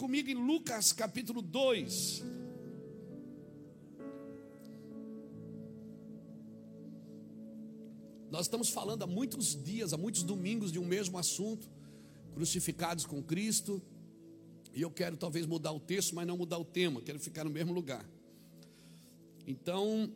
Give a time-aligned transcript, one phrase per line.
[0.00, 2.22] Comigo em Lucas capítulo 2.
[8.30, 11.68] Nós estamos falando há muitos dias, há muitos domingos de um mesmo assunto,
[12.32, 13.82] crucificados com Cristo.
[14.72, 17.50] E eu quero talvez mudar o texto, mas não mudar o tema, quero ficar no
[17.50, 18.08] mesmo lugar.
[19.46, 20.10] Então,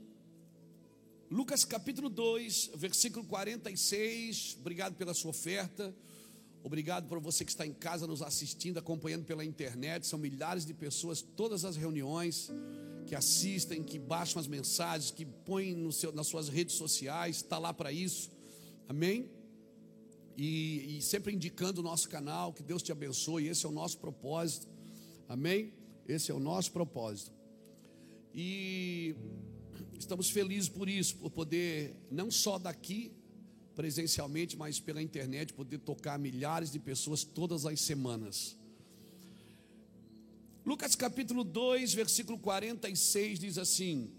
[1.31, 4.57] Lucas capítulo 2, versículo 46.
[4.61, 5.95] Obrigado pela sua oferta.
[6.65, 10.07] Obrigado por você que está em casa nos assistindo, acompanhando pela internet.
[10.07, 12.51] São milhares de pessoas, todas as reuniões
[13.07, 17.75] que assistem, que baixam as mensagens, que põem seu, nas suas redes sociais, está lá
[17.75, 18.31] para isso.
[18.89, 19.31] Amém?
[20.39, 23.99] E, e, sempre indicando o nosso canal, que Deus te abençoe, esse é o nosso
[23.99, 24.67] propósito.
[25.29, 25.75] Amém?
[26.09, 27.31] Esse é o nosso propósito.
[28.35, 29.15] E
[29.99, 33.13] estamos felizes por isso, por poder, não só daqui,
[33.75, 38.57] presencialmente, mas pela internet, poder tocar milhares de pessoas todas as semanas.
[40.65, 44.11] Lucas capítulo 2, versículo 46 diz assim: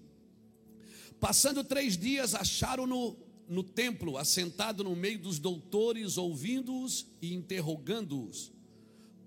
[1.19, 3.17] Passando três dias, acharam-no
[3.47, 8.51] no templo, assentado no meio dos doutores, ouvindo-os e interrogando-os.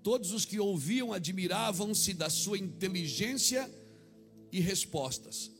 [0.03, 3.69] Todos os que ouviam admiravam-se da sua inteligência
[4.51, 5.51] e respostas.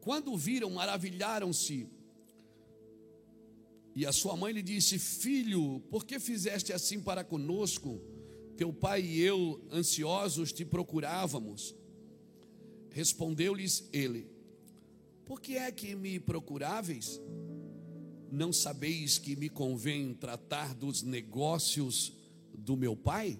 [0.00, 1.88] Quando viram, maravilharam-se.
[3.94, 8.00] E a sua mãe lhe disse: Filho, por que fizeste assim para conosco?
[8.56, 11.74] Teu pai e eu, ansiosos, te procurávamos.
[12.90, 14.26] Respondeu-lhes ele:
[15.24, 17.20] Por que é que me procuráveis?
[18.30, 22.14] Não sabeis que me convém tratar dos negócios
[22.54, 23.38] do meu pai?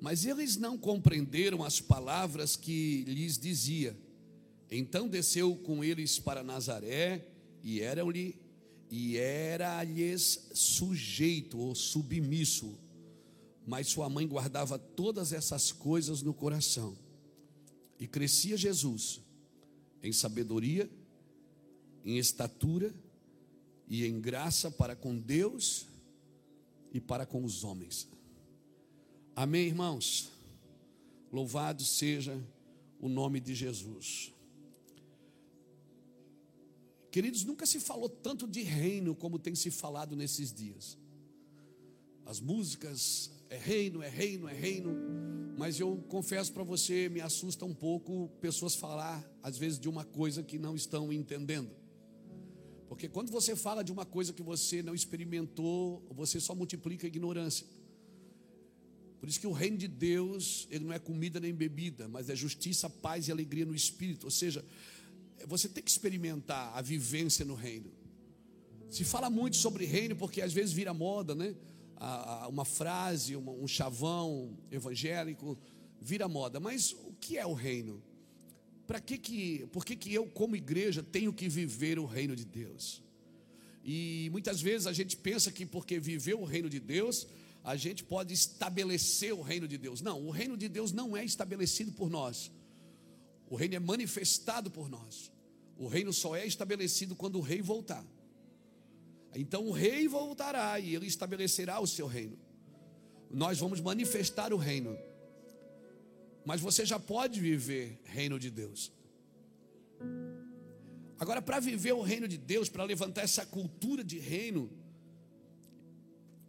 [0.00, 3.96] Mas eles não compreenderam as palavras que lhes dizia.
[4.70, 7.29] Então desceu com eles para Nazaré
[7.62, 8.36] e eram-lhe
[8.90, 12.76] e era-lhes sujeito ou submisso.
[13.64, 16.98] Mas sua mãe guardava todas essas coisas no coração.
[17.98, 19.20] E crescia Jesus
[20.02, 20.90] em sabedoria,
[22.04, 22.92] em estatura
[23.86, 25.86] e em graça para com Deus
[26.92, 28.08] e para com os homens.
[29.36, 30.32] Amém, irmãos?
[31.32, 32.42] Louvado seja
[32.98, 34.32] o nome de Jesus.
[37.10, 40.96] Queridos, nunca se falou tanto de reino como tem se falado nesses dias.
[42.24, 44.94] As músicas, é reino, é reino, é reino.
[45.58, 50.04] Mas eu confesso para você, me assusta um pouco pessoas falar, às vezes, de uma
[50.04, 51.70] coisa que não estão entendendo.
[52.88, 57.08] Porque quando você fala de uma coisa que você não experimentou, você só multiplica a
[57.08, 57.66] ignorância.
[59.20, 62.34] Por isso que o reino de Deus, ele não é comida nem bebida, mas é
[62.34, 64.24] justiça, paz e alegria no espírito.
[64.24, 64.64] Ou seja,
[65.46, 67.90] você tem que experimentar a vivência no reino.
[68.88, 71.54] Se fala muito sobre reino porque às vezes vira moda, né?
[72.48, 75.58] Uma frase, um chavão evangélico
[76.00, 76.58] vira moda.
[76.58, 78.02] Mas o que é o reino?
[78.86, 82.44] Para que que, por que que eu como igreja tenho que viver o reino de
[82.44, 83.02] Deus?
[83.84, 87.26] E muitas vezes a gente pensa que porque viveu o reino de Deus,
[87.62, 90.00] a gente pode estabelecer o reino de Deus.
[90.00, 92.50] Não, o reino de Deus não é estabelecido por nós.
[93.50, 95.32] O reino é manifestado por nós.
[95.76, 98.06] O reino só é estabelecido quando o rei voltar.
[99.34, 102.38] Então o rei voltará e ele estabelecerá o seu reino.
[103.28, 104.96] Nós vamos manifestar o reino.
[106.44, 108.92] Mas você já pode viver reino de Deus.
[111.18, 114.70] Agora, para viver o reino de Deus, para levantar essa cultura de reino,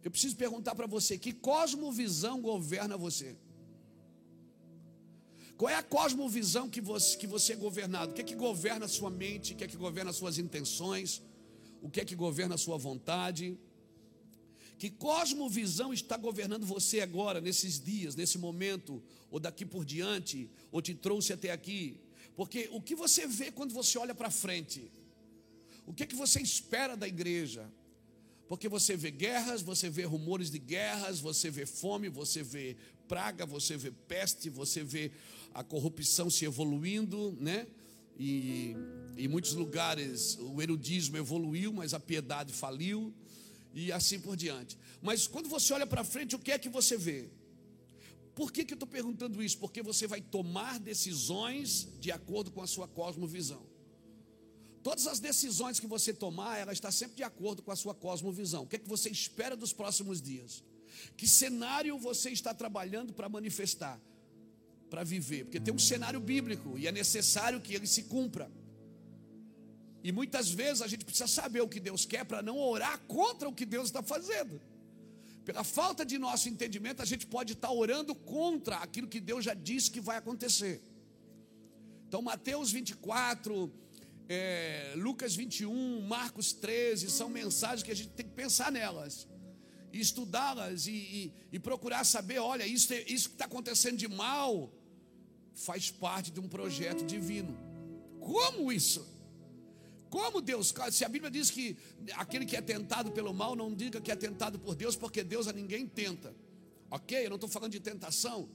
[0.02, 3.36] eu preciso perguntar para você: que cosmovisão governa você?
[5.62, 8.10] Qual é a cosmovisão que você, que você é governado?
[8.10, 9.52] O que é que governa a sua mente?
[9.52, 11.22] O que é que governa as suas intenções?
[11.80, 13.56] O que é que governa a sua vontade?
[14.76, 19.00] Que cosmovisão está governando você agora, nesses dias, nesse momento,
[19.30, 22.00] ou daqui por diante, ou te trouxe até aqui?
[22.34, 24.90] Porque o que você vê quando você olha para frente?
[25.86, 27.70] O que é que você espera da igreja?
[28.48, 32.76] Porque você vê guerras, você vê rumores de guerras, você vê fome, você vê
[33.06, 35.12] praga, você vê peste, você vê
[35.54, 37.66] a corrupção se evoluindo, né?
[38.18, 38.76] E
[39.16, 43.12] em muitos lugares o erudismo evoluiu, mas a piedade faliu,
[43.74, 44.78] e assim por diante.
[45.00, 47.30] Mas quando você olha para frente, o que é que você vê?
[48.34, 49.58] Por que, que eu estou perguntando isso?
[49.58, 53.62] Porque você vai tomar decisões de acordo com a sua cosmovisão.
[54.82, 58.64] Todas as decisões que você tomar, ela está sempre de acordo com a sua cosmovisão.
[58.64, 60.64] O que é que você espera dos próximos dias?
[61.16, 64.00] Que cenário você está trabalhando para manifestar?
[64.92, 68.52] Para viver, porque tem um cenário bíblico e é necessário que ele se cumpra.
[70.04, 73.48] E muitas vezes a gente precisa saber o que Deus quer para não orar contra
[73.48, 74.60] o que Deus está fazendo.
[75.46, 79.54] pela falta de nosso entendimento, a gente pode estar orando contra aquilo que Deus já
[79.54, 80.82] disse que vai acontecer.
[82.06, 83.72] Então, Mateus 24,
[84.28, 89.26] é, Lucas 21, Marcos 13, são mensagens que a gente tem que pensar nelas,
[89.90, 94.70] e estudá-las e, e, e, procurar saber: olha, isso, isso que está acontecendo de mal
[95.54, 97.56] faz parte de um projeto divino.
[98.20, 99.06] Como isso?
[100.08, 101.76] Como Deus, se a Bíblia diz que
[102.14, 105.48] aquele que é tentado pelo mal, não diga que é tentado por Deus, porque Deus
[105.48, 106.34] a ninguém tenta.
[106.90, 107.24] Ok?
[107.24, 108.50] Eu não estou falando de tentação,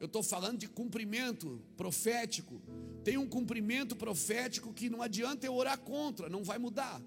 [0.00, 2.62] eu estou falando de cumprimento profético.
[3.04, 7.02] Tem um cumprimento profético que não adianta eu orar contra, não vai mudar.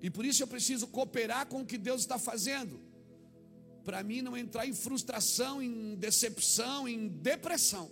[0.00, 2.80] E por isso eu preciso cooperar com o que Deus está fazendo.
[3.90, 7.90] Para mim não entrar em frustração, em decepção, em depressão.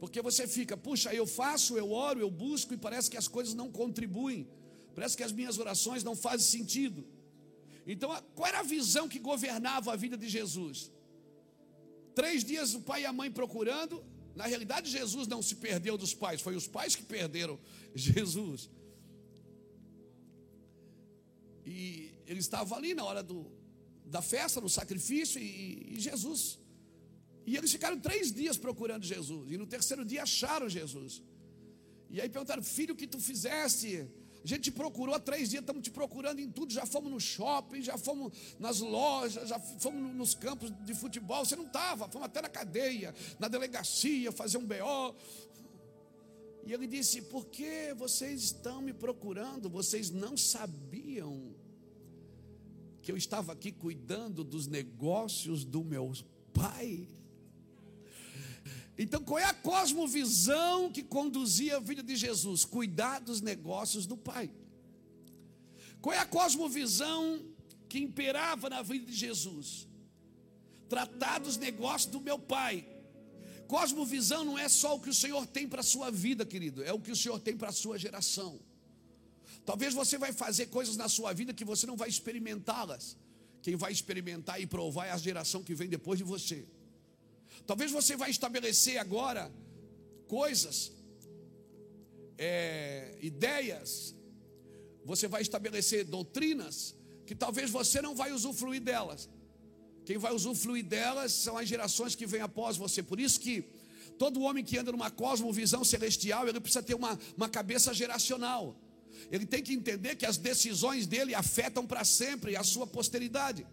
[0.00, 3.54] Porque você fica, puxa, eu faço, eu oro, eu busco e parece que as coisas
[3.54, 4.48] não contribuem.
[4.96, 7.06] Parece que as minhas orações não fazem sentido.
[7.86, 10.90] Então, qual era a visão que governava a vida de Jesus?
[12.16, 14.04] Três dias o pai e a mãe procurando.
[14.34, 17.56] Na realidade, Jesus não se perdeu dos pais, foi os pais que perderam
[17.94, 18.68] Jesus.
[21.64, 23.56] E ele estava ali na hora do,
[24.08, 26.58] da festa, no sacrifício, e, e Jesus
[27.48, 29.50] e eles ficaram três dias procurando Jesus.
[29.50, 31.22] E no terceiro dia acharam Jesus.
[32.10, 34.06] E aí perguntaram: Filho, o que tu fizeste?
[34.44, 36.70] A gente te procurou há três dias, estamos te procurando em tudo.
[36.70, 41.42] Já fomos no shopping, já fomos nas lojas, já fomos nos campos de futebol.
[41.42, 45.16] Você não estava, fomos até na cadeia, na delegacia, fazer um BO.
[46.66, 49.70] E ele disse: Por que vocês estão me procurando?
[49.70, 51.54] Vocês não sabiam
[53.08, 56.12] que eu estava aqui cuidando dos negócios do meu
[56.52, 57.08] pai?
[58.98, 62.66] Então, qual é a cosmovisão que conduzia a vida de Jesus?
[62.66, 64.50] Cuidar dos negócios do Pai.
[66.02, 67.40] Qual é a cosmovisão
[67.88, 69.88] que imperava na vida de Jesus?
[70.86, 72.86] Tratar dos negócios do meu Pai.
[73.68, 76.92] Cosmovisão não é só o que o Senhor tem para a sua vida, querido, é
[76.92, 78.60] o que o Senhor tem para a sua geração.
[79.68, 83.18] Talvez você vai fazer coisas na sua vida que você não vai experimentá-las.
[83.64, 86.66] Quem vai experimentar e provar é a geração que vem depois de você.
[87.66, 89.52] Talvez você vai estabelecer agora
[90.26, 90.90] coisas,
[92.38, 94.14] é, ideias,
[95.04, 96.94] você vai estabelecer doutrinas
[97.26, 99.28] que talvez você não vai usufruir delas.
[100.06, 103.02] Quem vai usufruir delas são as gerações que vêm após você.
[103.02, 103.56] Por isso que
[104.16, 108.74] todo homem que anda numa cosmovisão celestial, ele precisa ter uma, uma cabeça geracional.
[109.30, 113.66] Ele tem que entender que as decisões dele afetam para sempre a sua posteridade.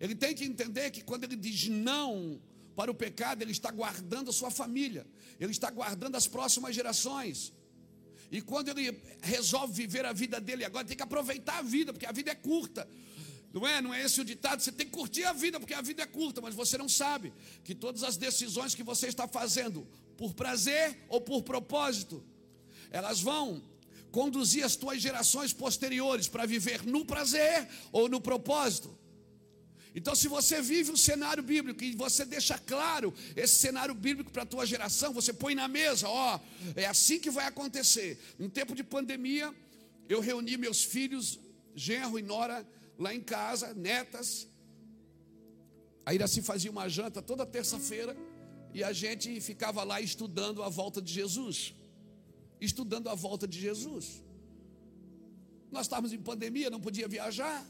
[0.00, 2.40] Ele tem que entender que quando ele diz não
[2.74, 5.06] para o pecado, ele está guardando a sua família,
[5.38, 7.52] ele está guardando as próximas gerações.
[8.30, 12.06] E quando ele resolve viver a vida dele agora, tem que aproveitar a vida, porque
[12.06, 12.88] a vida é curta.
[13.52, 13.80] Não é?
[13.80, 14.60] Não é esse o ditado?
[14.60, 17.32] Você tem que curtir a vida, porque a vida é curta, mas você não sabe
[17.62, 19.86] que todas as decisões que você está fazendo,
[20.16, 22.24] por prazer ou por propósito,
[22.90, 23.62] elas vão
[24.14, 28.96] conduzir as tuas gerações posteriores para viver no prazer ou no propósito.
[29.92, 34.44] Então, se você vive um cenário bíblico e você deixa claro esse cenário bíblico para
[34.44, 36.38] a tua geração, você põe na mesa, ó,
[36.76, 38.10] é assim que vai acontecer.
[38.38, 39.52] Em tempo de pandemia,
[40.08, 41.40] eu reuni meus filhos,
[41.74, 42.64] genro e nora,
[42.96, 44.46] lá em casa, netas.
[46.06, 48.16] A Iraci fazia uma janta toda terça-feira
[48.72, 51.74] e a gente ficava lá estudando a volta de Jesus.
[52.60, 54.22] Estudando a volta de Jesus.
[55.70, 57.66] Nós estávamos em pandemia, não podia viajar.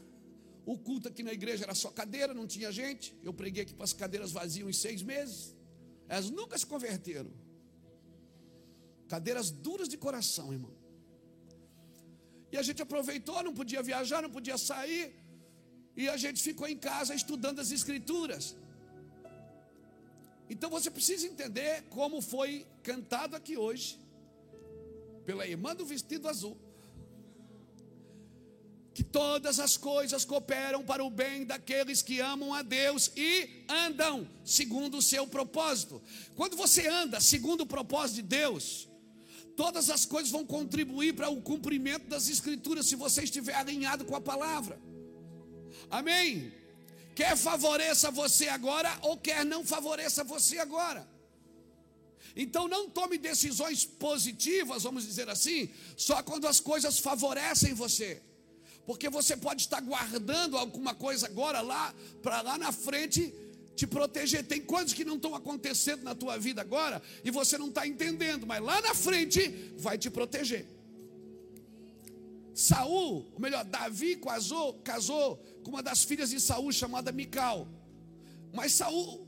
[0.65, 3.15] O culto aqui na igreja era só cadeira, não tinha gente.
[3.23, 5.55] Eu preguei aqui para as cadeiras vazias em seis meses.
[6.07, 7.31] Elas nunca se converteram.
[9.07, 10.73] Cadeiras duras de coração, irmão.
[12.51, 15.13] E a gente aproveitou, não podia viajar, não podia sair.
[15.95, 18.55] E a gente ficou em casa estudando as escrituras.
[20.49, 23.99] Então você precisa entender como foi cantado aqui hoje,
[25.25, 26.57] pela irmã do vestido azul
[28.95, 34.25] que todas as coisas cooperam para o bem daqueles que amam a Deus e andam
[34.45, 36.01] segundo o seu propósito.
[36.33, 38.87] Quando você anda segundo o propósito de Deus,
[39.57, 44.15] todas as coisas vão contribuir para o cumprimento das Escrituras, se você estiver alinhado com
[44.15, 44.79] a palavra.
[45.91, 46.53] Amém?
[47.13, 51.05] Quer favoreça você agora ou quer não favoreça você agora.
[52.35, 58.21] Então não tome decisões positivas, vamos dizer assim, só quando as coisas favorecem você
[58.85, 63.33] porque você pode estar guardando alguma coisa agora lá, para lá na frente
[63.75, 64.45] te proteger.
[64.45, 68.45] Tem coisas que não estão acontecendo na tua vida agora e você não está entendendo,
[68.45, 70.67] mas lá na frente vai te proteger.
[72.53, 77.67] Saul, ou melhor, Davi casou, casou com uma das filhas de Saul chamada Mical.
[78.53, 79.27] Mas Saul,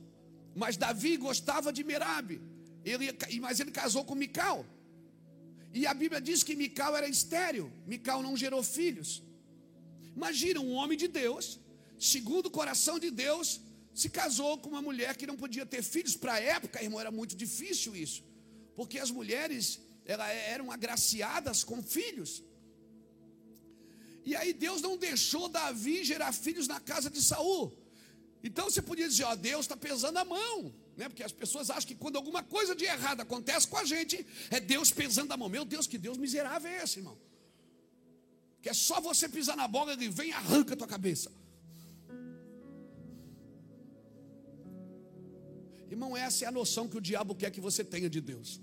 [0.55, 2.39] mas Davi gostava de Merabe.
[2.91, 3.05] Ele,
[3.45, 4.59] mas ele casou com Mical.
[5.79, 7.65] E a Bíblia diz que Mical era estéril.
[7.93, 9.09] Mical não gerou filhos.
[10.15, 11.45] Imagina um homem de Deus,
[12.11, 13.47] segundo o coração de Deus,
[14.01, 16.15] se casou com uma mulher que não podia ter filhos.
[16.23, 18.23] Para a época, irmão, era muito difícil isso.
[18.75, 19.65] Porque as mulheres
[20.55, 22.31] eram agraciadas com filhos.
[24.29, 27.65] E aí Deus não deixou Davi gerar filhos na casa de Saul.
[28.43, 31.07] Então você podia dizer, ó, Deus está pesando a mão, né?
[31.07, 34.59] Porque as pessoas acham que quando alguma coisa de errado acontece com a gente, é
[34.59, 35.47] Deus pesando a mão.
[35.47, 37.17] Meu Deus, que Deus miserável é esse, irmão?
[38.61, 41.31] Que é só você pisar na bola e vem arranca a tua cabeça.
[45.89, 48.59] Irmão, essa é a noção que o diabo quer que você tenha de Deus.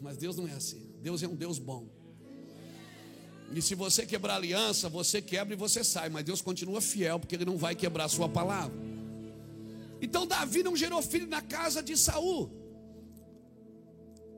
[0.00, 0.94] Mas Deus não é assim.
[1.02, 1.88] Deus é um Deus bom.
[3.52, 7.34] E se você quebrar aliança, você quebra e você sai, mas Deus continua fiel, porque
[7.34, 8.95] Ele não vai quebrar a sua palavra.
[10.00, 12.50] Então Davi não gerou filho na casa de Saul.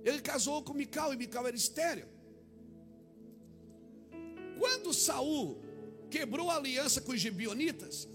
[0.05, 2.09] Ele casou com Mical e Mical era estéreo.
[4.59, 5.61] Quando Saul
[6.11, 8.09] quebrou a aliança com os gibionitas,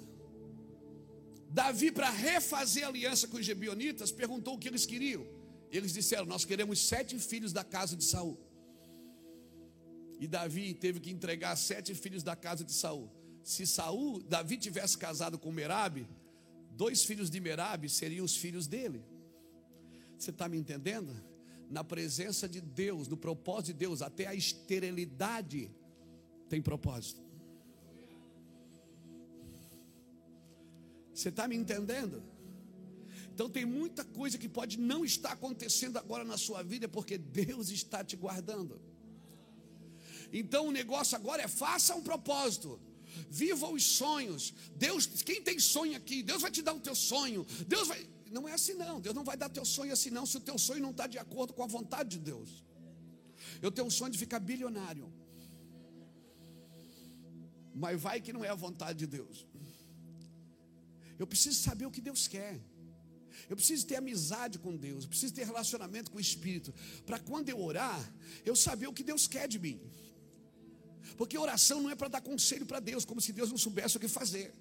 [1.49, 5.25] Davi, para refazer a aliança com os gibionitas, perguntou o que eles queriam.
[5.71, 8.39] Eles disseram: Nós queremos sete filhos da casa de Saul.
[10.19, 13.11] E Davi teve que entregar sete filhos da casa de Saul.
[13.43, 16.07] Se Saul, Davi tivesse casado com Merabe,
[16.75, 19.03] dois filhos de Merabe seriam os filhos dele.
[20.17, 21.13] Você está me entendendo?
[21.69, 25.71] Na presença de Deus, no propósito de Deus, até a esterilidade
[26.49, 27.21] tem propósito.
[31.13, 32.23] Você está me entendendo?
[33.33, 37.69] Então tem muita coisa que pode não estar acontecendo agora na sua vida, porque Deus
[37.69, 38.79] está te guardando.
[40.31, 42.79] Então o negócio agora é faça um propósito.
[43.29, 44.53] Viva os sonhos.
[44.75, 47.45] Deus, quem tem sonho aqui, Deus vai te dar o teu sonho.
[47.67, 48.07] Deus vai.
[48.31, 48.99] Não é assim não.
[48.99, 51.17] Deus não vai dar teu sonho assim não, se o teu sonho não está de
[51.17, 52.63] acordo com a vontade de Deus.
[53.61, 55.11] Eu tenho um sonho de ficar bilionário.
[57.73, 59.45] Mas vai que não é a vontade de Deus.
[61.17, 62.59] Eu preciso saber o que Deus quer.
[63.49, 66.73] Eu preciso ter amizade com Deus, eu preciso ter relacionamento com o Espírito,
[67.05, 68.13] para quando eu orar,
[68.45, 69.81] eu saber o que Deus quer de mim.
[71.17, 73.99] Porque oração não é para dar conselho para Deus, como se Deus não soubesse o
[73.99, 74.53] que fazer.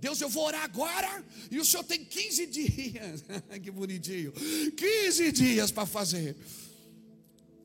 [0.00, 3.24] Deus, eu vou orar agora e o Senhor tem 15 dias.
[3.62, 4.32] que bonitinho.
[4.32, 6.36] 15 dias para fazer.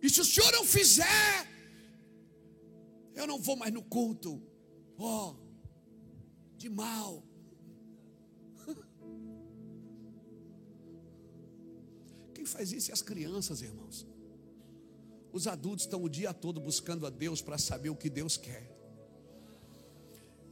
[0.02, 1.48] E se o Senhor não fizer,
[3.16, 4.42] eu não vou mais no culto.
[4.98, 5.36] Oh,
[6.58, 7.24] de mal.
[12.34, 14.08] Quem faz isso é as crianças, irmãos.
[15.32, 18.76] Os adultos estão o dia todo buscando a Deus para saber o que Deus quer.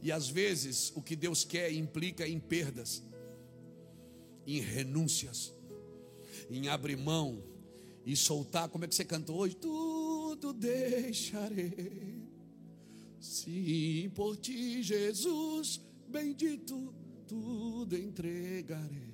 [0.00, 3.02] E às vezes o que Deus quer implica em perdas,
[4.46, 5.52] em renúncias,
[6.48, 7.42] em abrir mão
[8.06, 8.68] e soltar.
[8.68, 9.56] Como é que você cantou hoje?
[9.56, 12.22] Tudo deixarei.
[13.20, 16.94] Sim, por ti, Jesus, bendito,
[17.26, 19.07] tudo entregarei.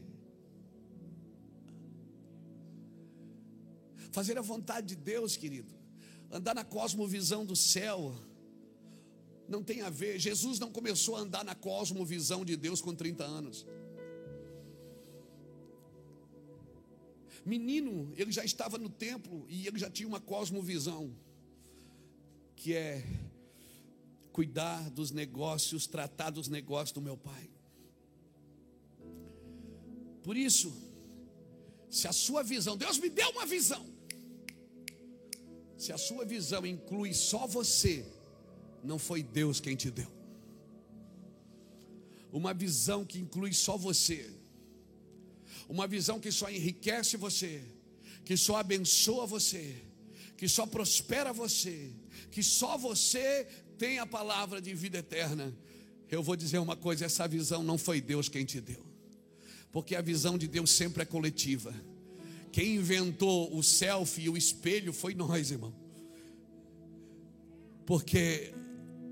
[4.15, 5.75] Fazer a vontade de Deus, querido.
[6.31, 8.15] Andar na cosmovisão do céu.
[9.49, 10.21] Não tem a ver.
[10.21, 13.67] Jesus não começou a andar na cosmovisão de Deus com 30 anos.
[17.45, 21.13] Menino, ele já estava no templo e ele já tinha uma cosmovisão,
[22.55, 23.05] que é
[24.31, 27.51] cuidar dos negócios, tratar dos negócios do meu pai.
[30.23, 30.73] Por isso,
[31.91, 33.94] se a sua visão, Deus me deu uma visão,
[35.85, 38.07] se a sua visão inclui só você,
[38.83, 40.11] não foi Deus quem te deu.
[42.33, 44.31] Uma visão que inclui só você,
[45.69, 47.63] uma visão que só enriquece você,
[48.25, 49.77] que só abençoa você,
[50.39, 51.93] que só prospera você,
[52.31, 55.55] que só você tem a palavra de vida eterna.
[56.11, 58.83] Eu vou dizer uma coisa: essa visão não foi Deus quem te deu,
[59.71, 61.75] porque a visão de Deus sempre é coletiva.
[62.55, 65.75] Quem inventou o selfie e o espelho foi nós, irmão.
[67.85, 68.55] Porque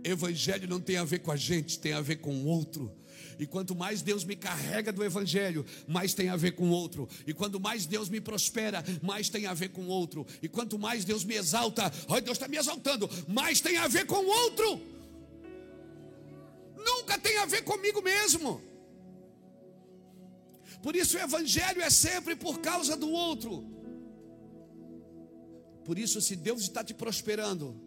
[0.04, 2.94] evangelho não tem a ver com a gente, tem a ver com o outro.
[3.40, 7.08] E quanto mais Deus me carrega do Evangelho, mais tem a ver com o outro.
[7.26, 10.24] E quanto mais Deus me prospera, mais tem a ver com o outro.
[10.40, 14.06] E quanto mais Deus me exalta, olha, Deus está me exaltando, mais tem a ver
[14.06, 14.80] com o outro.
[16.76, 18.62] Nunca tem a ver comigo mesmo.
[20.82, 23.64] Por isso o evangelho é sempre por causa do outro.
[25.84, 27.80] Por isso, se Deus está te prosperando,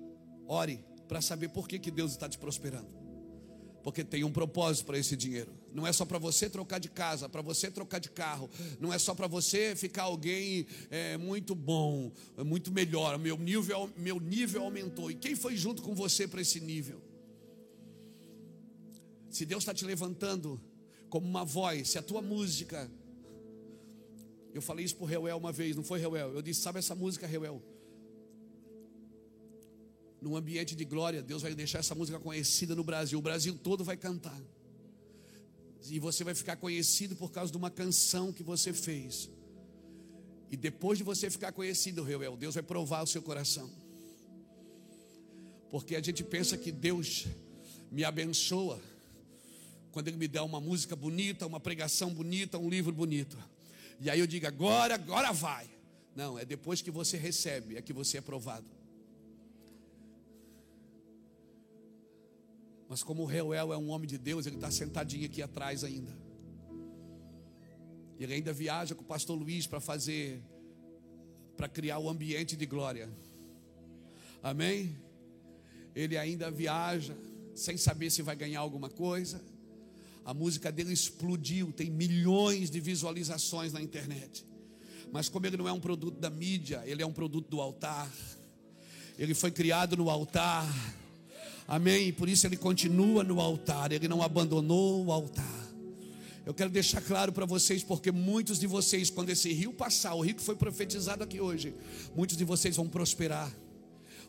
[0.48, 2.90] Ore para saber por que, que Deus está te prosperando.
[3.84, 5.54] Porque tem um propósito para esse dinheiro.
[5.72, 8.50] Não é só para você trocar de casa, para você trocar de carro.
[8.80, 12.12] Não é só para você ficar alguém é, muito bom,
[12.44, 13.20] muito melhor.
[13.20, 15.12] Meu nível, meu nível aumentou.
[15.12, 17.00] E quem foi junto com você para esse nível?
[19.30, 20.60] Se Deus está te levantando
[21.16, 22.92] como uma voz, se a tua música.
[24.54, 26.34] Eu falei isso para o Reuel uma vez, não foi Reuel?
[26.34, 27.64] Eu disse: Sabe essa música, Reuel?
[30.22, 33.18] num ambiente de glória, Deus vai deixar essa música conhecida no Brasil.
[33.18, 34.38] O Brasil todo vai cantar.
[35.88, 39.30] E você vai ficar conhecido por causa de uma canção que você fez.
[40.52, 43.70] E depois de você ficar conhecido, Reuel, Deus vai provar o seu coração.
[45.70, 47.28] Porque a gente pensa que Deus
[47.90, 48.82] me abençoa
[49.96, 53.38] quando Ele me dá uma música bonita, uma pregação bonita, um livro bonito.
[53.98, 55.70] E aí eu digo, agora, agora vai.
[56.14, 58.66] Não, é depois que você recebe, é que você é provado.
[62.90, 66.12] Mas como o Reuel é um homem de Deus, ele está sentadinho aqui atrás ainda.
[68.20, 70.44] Ele ainda viaja com o pastor Luiz para fazer,
[71.56, 73.10] para criar o ambiente de glória.
[74.44, 74.94] Amém?
[75.96, 77.16] Ele ainda viaja,
[77.54, 79.55] sem saber se vai ganhar alguma coisa.
[80.26, 84.44] A música dele explodiu, tem milhões de visualizações na internet.
[85.12, 88.12] Mas como ele não é um produto da mídia, ele é um produto do altar.
[89.20, 90.68] Ele foi criado no altar.
[91.68, 92.12] Amém?
[92.12, 95.66] Por isso ele continua no altar, ele não abandonou o altar.
[96.46, 100.22] Eu quero deixar claro para vocês, porque muitos de vocês, quando esse rio passar, o
[100.22, 101.74] rio que foi profetizado aqui hoje,
[102.16, 103.52] muitos de vocês vão prosperar.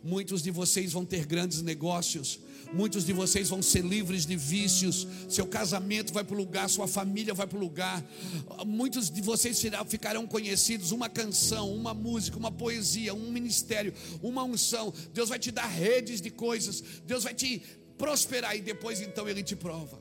[0.03, 2.38] Muitos de vocês vão ter grandes negócios.
[2.72, 5.07] Muitos de vocês vão ser livres de vícios.
[5.29, 8.05] Seu casamento vai para o lugar, sua família vai para o lugar.
[8.66, 10.90] Muitos de vocês ficarão conhecidos.
[10.90, 14.92] Uma canção, uma música, uma poesia, um ministério, uma unção.
[15.12, 16.83] Deus vai te dar redes de coisas.
[17.07, 17.62] Deus vai te
[17.96, 19.98] prosperar e depois então Ele te prova.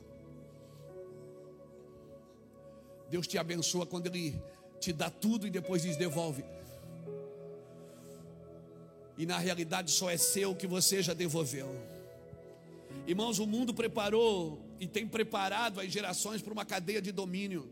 [3.09, 4.35] Deus te abençoa quando Ele
[4.79, 6.43] te dá tudo e depois diz: devolve
[9.17, 11.94] e na realidade só é seu o que você já devolveu.
[13.07, 17.71] Irmãos, o mundo preparou e tem preparado as gerações para uma cadeia de domínio.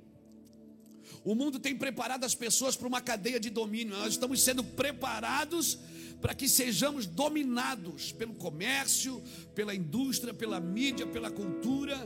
[1.24, 3.98] O mundo tem preparado as pessoas para uma cadeia de domínio.
[3.98, 5.80] Nós estamos sendo preparados
[6.22, 9.24] para que sejamos dominados pelo comércio,
[9.56, 11.98] pela indústria, pela mídia, pela cultura,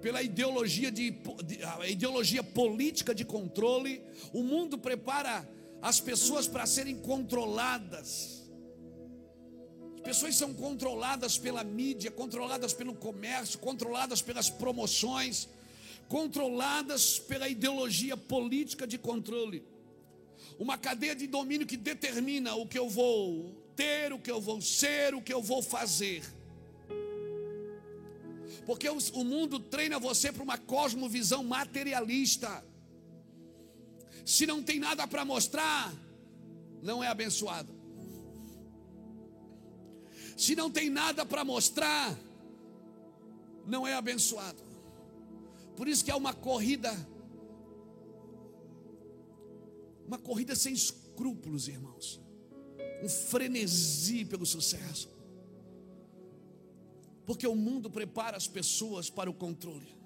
[0.00, 1.10] pela ideologia de,
[1.44, 4.02] de ideologia política de controle.
[4.32, 5.48] O mundo prepara
[5.80, 8.41] as pessoas para serem controladas
[10.02, 15.48] Pessoas são controladas pela mídia, controladas pelo comércio, controladas pelas promoções,
[16.08, 19.64] controladas pela ideologia política de controle.
[20.58, 24.60] Uma cadeia de domínio que determina o que eu vou ter, o que eu vou
[24.60, 26.22] ser, o que eu vou fazer.
[28.66, 32.64] Porque o mundo treina você para uma cosmovisão materialista.
[34.24, 35.92] Se não tem nada para mostrar,
[36.82, 37.81] não é abençoado.
[40.42, 42.18] Se não tem nada para mostrar,
[43.64, 44.60] não é abençoado.
[45.76, 46.90] Por isso que é uma corrida,
[50.04, 52.20] uma corrida sem escrúpulos, irmãos.
[53.04, 55.08] Um frenesi pelo sucesso.
[57.24, 59.96] Porque o mundo prepara as pessoas para o controle.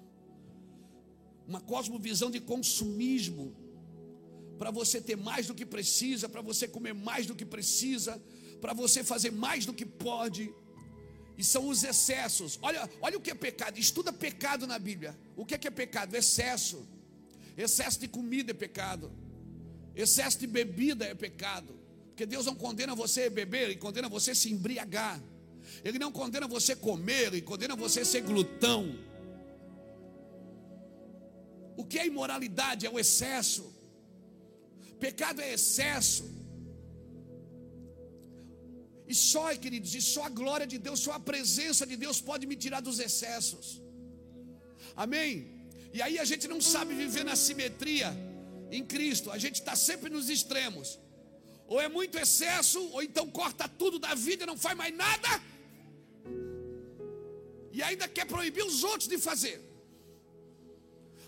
[1.47, 3.55] Uma cosmovisão de consumismo,
[4.59, 8.21] para você ter mais do que precisa, para você comer mais do que precisa,
[8.61, 10.53] para você fazer mais do que pode.
[11.37, 12.57] E são os excessos.
[12.61, 13.77] Olha, olha o que é pecado.
[13.77, 15.17] Estuda pecado na Bíblia.
[15.35, 16.15] O que é, que é pecado?
[16.15, 16.87] Excesso.
[17.55, 19.11] Excesso de comida é pecado.
[19.95, 21.77] Excesso de bebida é pecado.
[22.09, 25.21] Porque Deus não condena você beber, Ele condena você se embriagar.
[25.83, 28.97] Ele não condena você comer, Ele condena você ser glutão.
[31.75, 32.87] O que é imoralidade?
[32.87, 33.71] É o excesso.
[34.99, 36.23] Pecado é excesso.
[39.07, 42.45] E só, queridos, e só a glória de Deus, só a presença de Deus pode
[42.45, 43.81] me tirar dos excessos.
[44.95, 45.31] Amém?
[45.93, 48.09] E aí a gente não sabe viver na simetria
[48.69, 50.99] em Cristo, a gente está sempre nos extremos.
[51.67, 55.31] Ou é muito excesso, ou então corta tudo da vida, não faz mais nada.
[57.71, 59.57] E ainda quer proibir os outros de fazer.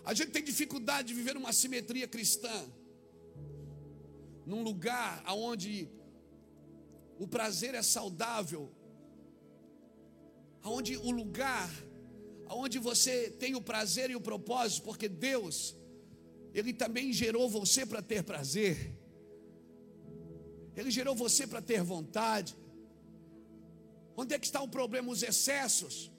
[0.04, 2.58] A gente tem dificuldade de viver uma simetria cristã.
[4.46, 5.90] Num lugar onde
[7.20, 8.72] o prazer é saudável,
[10.62, 11.70] aonde o lugar,
[12.48, 15.76] aonde você tem o prazer e o propósito, porque Deus,
[16.54, 18.78] Ele também gerou você para ter prazer,
[20.78, 22.56] Ele gerou você para ter vontade.
[24.16, 25.12] Onde é que está o problema?
[25.12, 26.10] Os excessos.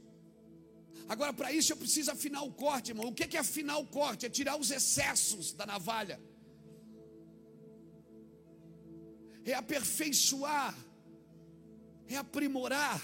[1.09, 3.09] Agora, para isso eu preciso afinar o corte, irmão.
[3.09, 4.27] O que é afinar o corte?
[4.27, 6.21] É tirar os excessos da navalha.
[9.45, 10.90] É aperfeiçoar.
[12.15, 13.01] É aprimorar.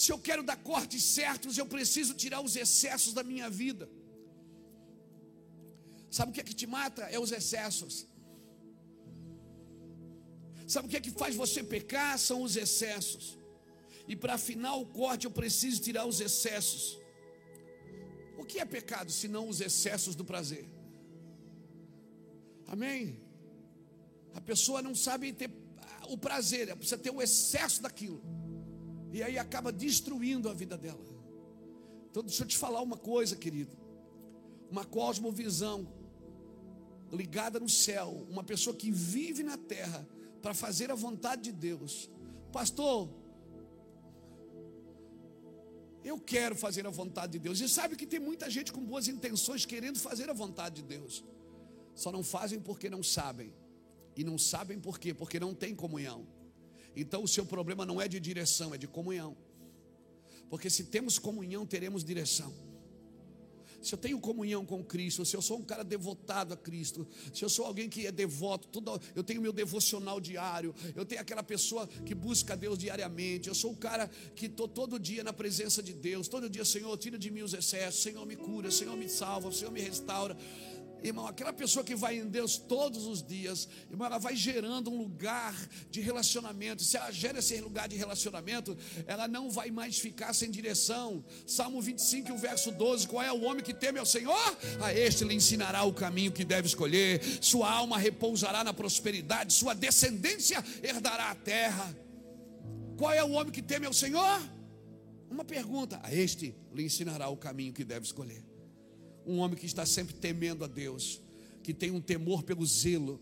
[0.00, 3.84] Se eu quero dar cortes certos, eu preciso tirar os excessos da minha vida.
[6.16, 7.02] Sabe o que é que te mata?
[7.16, 7.94] É os excessos.
[10.72, 12.18] Sabe o que é que faz você pecar?
[12.18, 13.24] São os excessos.
[14.08, 16.84] E para afinar o corte, eu preciso tirar os excessos.
[18.40, 20.66] O que é pecado se não os excessos do prazer?
[22.66, 23.00] Amém?
[24.34, 25.50] A pessoa não sabe ter
[26.14, 28.22] o prazer, ela precisa ter o excesso daquilo.
[29.12, 31.04] E aí acaba destruindo a vida dela.
[32.10, 33.76] Então, deixa eu te falar uma coisa, querido.
[34.70, 35.86] Uma cosmovisão
[37.10, 40.06] ligada no céu, uma pessoa que vive na terra
[40.40, 42.10] para fazer a vontade de Deus.
[42.50, 43.08] Pastor,
[46.04, 47.60] eu quero fazer a vontade de Deus.
[47.60, 51.24] E sabe que tem muita gente com boas intenções querendo fazer a vontade de Deus.
[51.94, 53.54] Só não fazem porque não sabem.
[54.16, 55.14] E não sabem por quê?
[55.14, 56.26] Porque não tem comunhão.
[56.94, 59.36] Então o seu problema não é de direção, é de comunhão.
[60.50, 62.52] Porque se temos comunhão, teremos direção
[63.82, 67.44] se eu tenho comunhão com Cristo, se eu sou um cara devotado a Cristo, se
[67.44, 68.68] eu sou alguém que é devoto,
[69.14, 73.72] eu tenho meu devocional diário, eu tenho aquela pessoa que busca Deus diariamente, eu sou
[73.72, 77.30] o cara que estou todo dia na presença de Deus, todo dia, Senhor, tira de
[77.30, 80.36] mim os excessos, Senhor, me cura, Senhor, me salva, Senhor, me restaura.
[81.02, 84.96] Irmão, aquela pessoa que vai em Deus todos os dias, irmão, ela vai gerando um
[84.96, 85.54] lugar
[85.90, 86.82] de relacionamento.
[86.84, 91.24] Se ela gera esse lugar de relacionamento, ela não vai mais ficar sem direção.
[91.44, 94.56] Salmo 25, o verso 12: Qual é o homem que teme ao Senhor?
[94.80, 97.20] A este lhe ensinará o caminho que deve escolher.
[97.40, 101.96] Sua alma repousará na prosperidade, sua descendência herdará a terra.
[102.96, 104.40] Qual é o homem que teme ao Senhor?
[105.28, 108.51] Uma pergunta: A este lhe ensinará o caminho que deve escolher
[109.26, 111.20] um homem que está sempre temendo a Deus,
[111.62, 113.20] que tem um temor pelo zelo,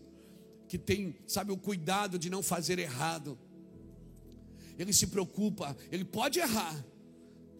[0.67, 3.37] que tem, sabe, o cuidado de não fazer errado.
[4.79, 6.85] Ele se preocupa, ele pode errar,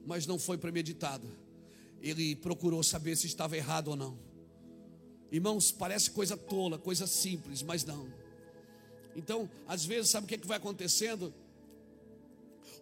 [0.06, 1.28] mas não foi premeditado.
[2.02, 4.18] Ele procurou saber se estava errado ou não.
[5.32, 8.12] Irmãos, parece coisa tola, coisa simples, mas não.
[9.16, 11.34] Então, às vezes, sabe o que, é que vai acontecendo?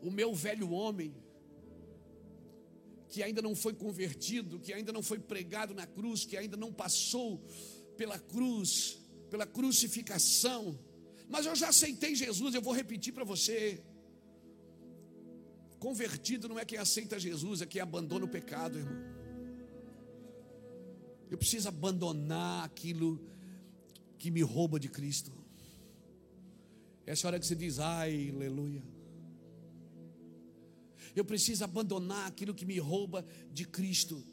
[0.02, 1.14] O meu velho homem,
[3.10, 6.72] que ainda não foi convertido, que ainda não foi pregado na cruz, que ainda não
[6.72, 7.44] passou
[7.98, 10.80] pela cruz, pela crucificação.
[11.28, 13.84] Mas eu já aceitei Jesus, eu vou repetir para você.
[15.80, 19.10] Convertido não é quem aceita Jesus, é quem abandona o pecado, irmão.
[21.32, 23.20] Eu preciso abandonar aquilo
[24.18, 25.32] que me rouba de Cristo.
[27.06, 28.84] Essa hora que você diz, ai, aleluia.
[31.16, 34.24] Eu preciso abandonar aquilo que me rouba de Cristo.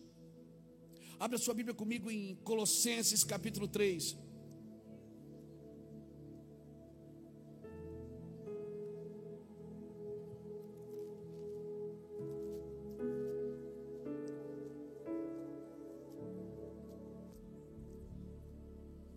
[1.18, 4.16] Abra sua Bíblia comigo em Colossenses capítulo 3.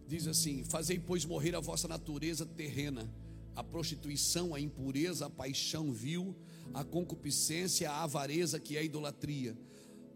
[0.07, 3.07] Diz assim: Fazei, pois, morrer a vossa natureza terrena,
[3.55, 6.35] a prostituição, a impureza, a paixão vil,
[6.73, 9.57] a concupiscência, a avareza que é a idolatria.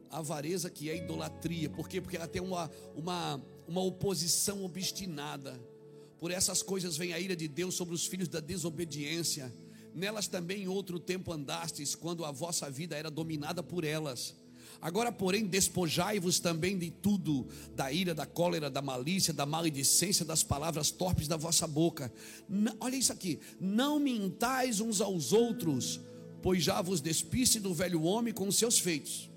[0.10, 2.00] A avareza que é a idolatria, por quê?
[2.00, 5.60] Porque ela tem uma, uma, uma oposição obstinada.
[6.20, 9.54] Por essas coisas vem a ira de Deus sobre os filhos da desobediência.
[9.94, 14.36] Nelas também em outro tempo andastes, quando a vossa vida era dominada por elas.
[14.82, 20.44] Agora, porém, despojai-vos também de tudo, da ira, da cólera, da malícia, da maledicência, das
[20.44, 22.12] palavras torpes da vossa boca.
[22.80, 26.02] Olha isso aqui: não mintais uns aos outros,
[26.43, 29.32] pois já vos despiste do velho homem com os seus feitos,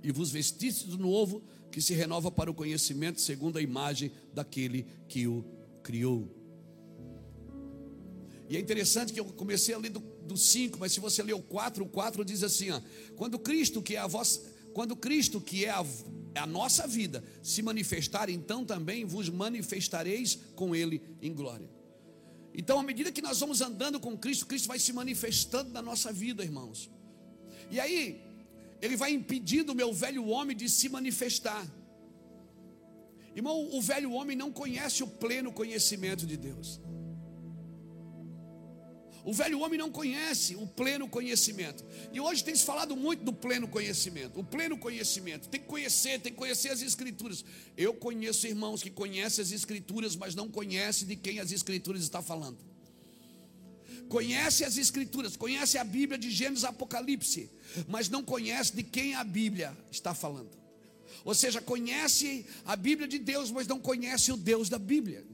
[0.00, 4.86] e vos vestiste do novo, que se renova para o conhecimento segundo a imagem daquele
[5.08, 5.44] que o
[5.82, 6.32] criou.
[8.48, 11.42] E é interessante que eu comecei a ler do 5, mas se você ler o
[11.42, 12.80] 4, o 4 diz assim: ó,
[13.16, 14.40] quando Cristo, que é a vossa,
[14.72, 15.84] quando Cristo, que é a,
[16.36, 21.68] a nossa vida, se manifestar, então também vos manifestareis com Ele em glória.
[22.54, 26.12] Então, à medida que nós vamos andando com Cristo, Cristo vai se manifestando na nossa
[26.12, 26.88] vida, irmãos.
[27.70, 28.22] E aí,
[28.80, 31.66] Ele vai impedindo o meu velho homem de se manifestar.
[33.34, 36.80] Irmão, o velho homem não conhece o pleno conhecimento de Deus.
[39.24, 41.82] O velho homem não conhece o pleno conhecimento.
[42.12, 44.38] E hoje tem se falado muito do pleno conhecimento.
[44.38, 45.48] O pleno conhecimento.
[45.48, 47.42] Tem que conhecer, tem que conhecer as escrituras.
[47.74, 52.20] Eu conheço irmãos que conhecem as escrituras, mas não conhecem de quem as escrituras está
[52.20, 52.58] falando.
[54.10, 57.50] conhece as Escrituras, conhece a Bíblia de Gênesis Apocalipse,
[57.88, 60.50] mas não conhece de quem a Bíblia está falando.
[61.24, 65.24] Ou seja, conhece a Bíblia de Deus, mas não conhece o Deus da Bíblia.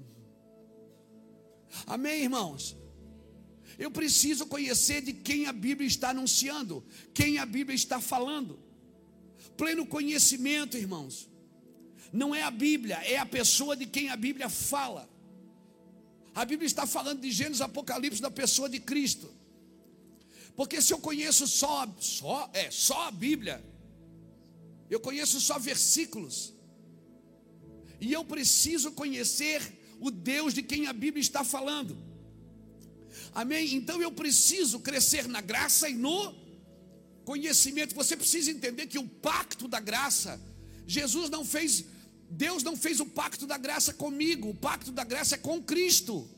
[1.87, 2.77] Amém, irmãos?
[3.85, 8.61] Eu preciso conhecer de quem a Bíblia está anunciando, quem a Bíblia está falando.
[9.57, 11.27] Pleno conhecimento, irmãos.
[12.13, 15.09] Não é a Bíblia, é a pessoa de quem a Bíblia fala.
[16.35, 19.33] A Bíblia está falando de Gênesis Apocalipse da pessoa de Cristo.
[20.55, 23.65] Porque se eu conheço só, só, é, só a Bíblia,
[24.91, 26.53] eu conheço só versículos.
[27.99, 29.63] E eu preciso conhecer
[29.99, 32.10] o Deus de quem a Bíblia está falando.
[33.35, 33.75] Amém?
[33.75, 36.35] Então eu preciso crescer na graça e no
[37.25, 37.95] conhecimento.
[37.95, 40.41] Você precisa entender que o pacto da graça,
[40.87, 41.85] Jesus não fez
[42.31, 46.31] Deus não fez o pacto da graça comigo, o pacto da graça é com Cristo.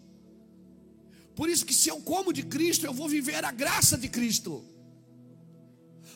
[1.37, 4.65] Por isso que se eu como de Cristo, eu vou viver a graça de Cristo.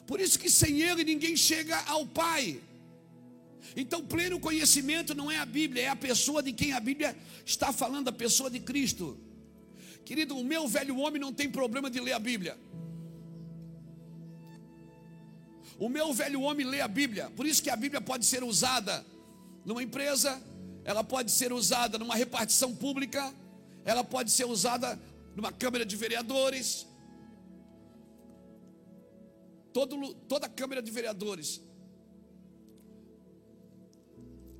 [0.06, 2.60] Por isso que sem ele ninguém chega ao Pai.
[3.74, 7.72] Então, pleno conhecimento não é a Bíblia, é a pessoa de quem a Bíblia está
[7.72, 9.18] falando, a pessoa de Cristo.
[10.06, 12.56] Querido, o meu velho homem não tem problema de ler a Bíblia.
[15.80, 19.04] O meu velho homem lê a Bíblia, por isso que a Bíblia pode ser usada
[19.64, 20.40] numa empresa,
[20.84, 23.34] ela pode ser usada numa repartição pública,
[23.84, 24.98] ela pode ser usada
[25.34, 26.86] numa Câmara de Vereadores.
[29.72, 31.60] Todo, toda Câmara de Vereadores.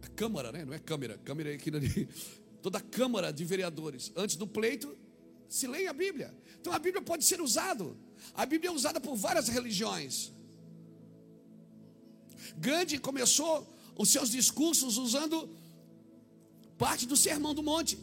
[0.03, 0.65] A Câmara, né?
[0.65, 2.09] Não é Câmara, Câmara é aqui ali.
[2.61, 5.06] Toda Câmara de Vereadores, antes do pleito,
[5.49, 6.35] se leia a Bíblia.
[6.61, 7.87] Então a Bíblia pode ser usada.
[8.35, 10.33] A Bíblia é usada por várias religiões.
[12.57, 15.49] Gandhi começou os seus discursos usando
[16.79, 17.99] parte do sermão do monte,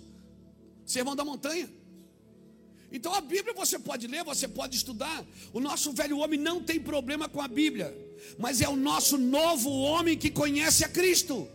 [0.85, 1.69] sermão da montanha.
[2.91, 5.25] Então a Bíblia você pode ler, você pode estudar.
[5.51, 7.95] O nosso velho homem não tem problema com a Bíblia,
[8.37, 11.47] mas é o nosso novo homem que conhece a Cristo.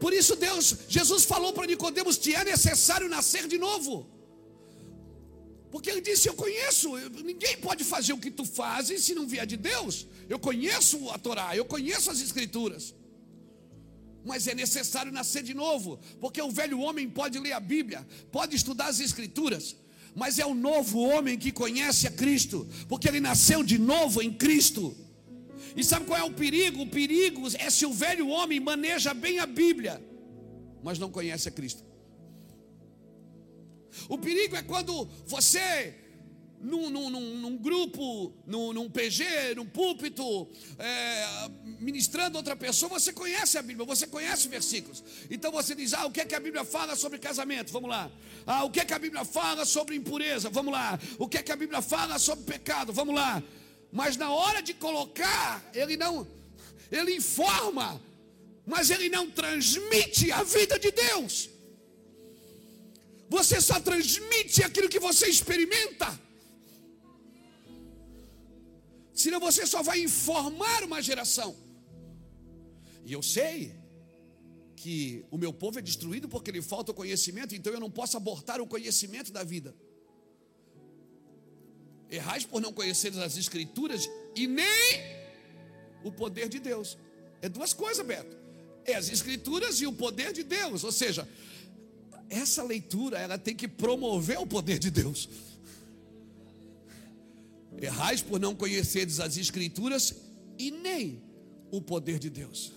[0.00, 4.14] Por isso Deus, Jesus falou para Nicodemos: "Te é necessário nascer de novo".
[5.74, 9.44] Porque ele disse: Eu conheço, ninguém pode fazer o que tu fazes se não vier
[9.44, 10.06] de Deus.
[10.28, 12.94] Eu conheço a Torá, eu conheço as Escrituras.
[14.24, 18.54] Mas é necessário nascer de novo, porque o velho homem pode ler a Bíblia, pode
[18.54, 19.74] estudar as Escrituras,
[20.14, 24.32] mas é o novo homem que conhece a Cristo, porque ele nasceu de novo em
[24.32, 24.96] Cristo.
[25.76, 26.82] E sabe qual é o perigo?
[26.82, 30.02] O perigo é se o velho homem maneja bem a Bíblia,
[30.82, 31.82] mas não conhece a Cristo.
[34.08, 35.94] O perigo é quando você,
[36.60, 41.26] num, num, num grupo, num, num, PG, num púlpito, é,
[41.80, 45.02] ministrando outra pessoa, você conhece a Bíblia, você conhece versículos.
[45.30, 47.72] Então você diz: Ah, o que é que a Bíblia fala sobre casamento?
[47.72, 48.10] Vamos lá.
[48.46, 50.50] Ah, o que é que a Bíblia fala sobre impureza?
[50.50, 50.98] Vamos lá.
[51.18, 52.92] O que é que a Bíblia fala sobre pecado?
[52.92, 53.42] Vamos lá.
[53.98, 56.26] Mas na hora de colocar, ele não,
[56.90, 58.02] ele informa,
[58.66, 61.48] mas ele não transmite a vida de Deus.
[63.28, 66.08] Você só transmite aquilo que você experimenta.
[69.14, 71.54] Senão você só vai informar uma geração.
[73.04, 73.76] E eu sei
[74.74, 78.16] que o meu povo é destruído porque lhe falta o conhecimento, então eu não posso
[78.16, 79.72] abortar o conhecimento da vida.
[82.10, 84.64] Errais por não conhecer as escrituras e nem
[86.02, 86.96] o poder de Deus.
[87.40, 88.36] É duas coisas, Beto.
[88.84, 90.84] É as escrituras e o poder de Deus.
[90.84, 91.28] Ou seja,
[92.28, 95.28] essa leitura ela tem que promover o poder de Deus.
[97.80, 100.14] Errais por não conheceres as escrituras
[100.58, 101.22] e nem
[101.70, 102.72] o poder de Deus.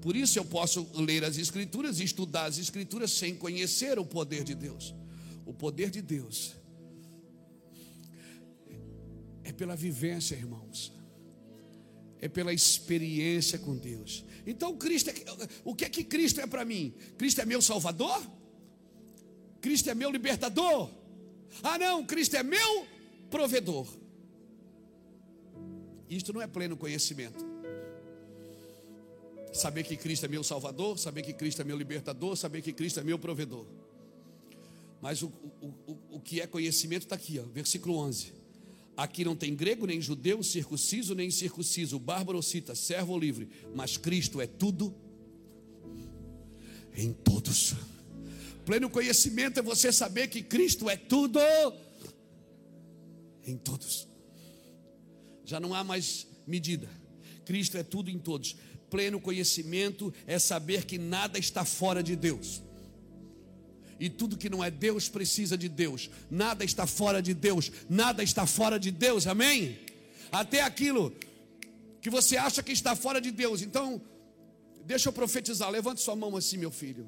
[0.00, 4.44] Por isso eu posso ler as escrituras e estudar as escrituras sem conhecer o poder
[4.44, 4.94] de Deus.
[5.44, 6.55] O poder de Deus
[9.46, 10.92] é pela vivência, irmãos.
[12.20, 14.24] É pela experiência com Deus.
[14.44, 15.14] Então Cristo é,
[15.64, 16.92] o que é que Cristo é para mim?
[17.16, 18.26] Cristo é meu salvador?
[19.60, 20.90] Cristo é meu libertador.
[21.62, 22.86] Ah, não, Cristo é meu
[23.30, 23.86] provedor.
[26.10, 27.44] Isto não é pleno conhecimento.
[29.52, 32.98] Saber que Cristo é meu salvador, saber que Cristo é meu libertador, saber que Cristo
[32.98, 33.66] é meu provedor.
[35.00, 35.28] Mas o,
[35.60, 38.35] o, o, o que é conhecimento está aqui, ó, versículo 11.
[38.96, 43.48] Aqui não tem grego, nem judeu, circunciso, nem incircunciso, bárbaro ou cita, servo ou livre,
[43.74, 44.94] mas Cristo é tudo
[46.96, 47.74] em todos.
[48.64, 51.38] Pleno conhecimento é você saber que Cristo é tudo
[53.44, 54.08] em todos.
[55.44, 56.88] Já não há mais medida.
[57.44, 58.56] Cristo é tudo em todos.
[58.90, 62.62] Pleno conhecimento é saber que nada está fora de Deus.
[63.98, 66.10] E tudo que não é Deus precisa de Deus.
[66.30, 67.72] Nada está fora de Deus.
[67.88, 69.26] Nada está fora de Deus.
[69.26, 69.78] Amém?
[70.30, 71.12] Até aquilo
[72.00, 73.62] que você acha que está fora de Deus.
[73.62, 74.00] Então,
[74.84, 75.70] deixa eu profetizar.
[75.70, 77.06] Levante sua mão assim, meu filho.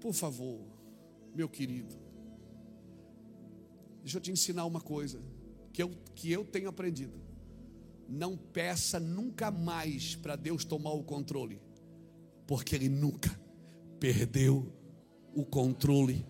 [0.00, 0.60] Por favor,
[1.34, 1.94] meu querido.
[4.02, 5.22] Deixa eu te ensinar uma coisa
[5.72, 7.18] que eu, que eu tenho aprendido.
[8.08, 11.58] Não peça nunca mais para Deus tomar o controle,
[12.46, 13.40] porque Ele nunca
[13.98, 14.70] perdeu
[15.34, 16.24] o controle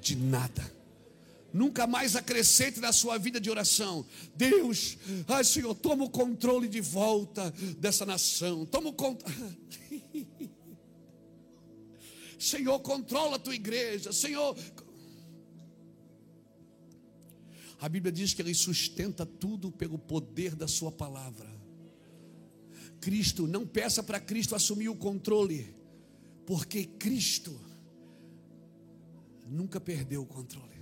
[0.00, 0.78] de nada.
[1.52, 4.04] Nunca mais acrescente na sua vida de oração.
[4.36, 8.66] Deus, ai Senhor, toma o controle de volta dessa nação.
[8.66, 9.58] Toma o controle.
[12.38, 14.12] Senhor, controla a tua igreja.
[14.12, 14.56] Senhor.
[17.80, 21.48] A Bíblia diz que Ele sustenta tudo pelo poder da Sua palavra.
[23.00, 25.74] Cristo, não peça para Cristo assumir o controle,
[26.44, 27.58] porque Cristo
[29.48, 30.78] nunca perdeu o controle.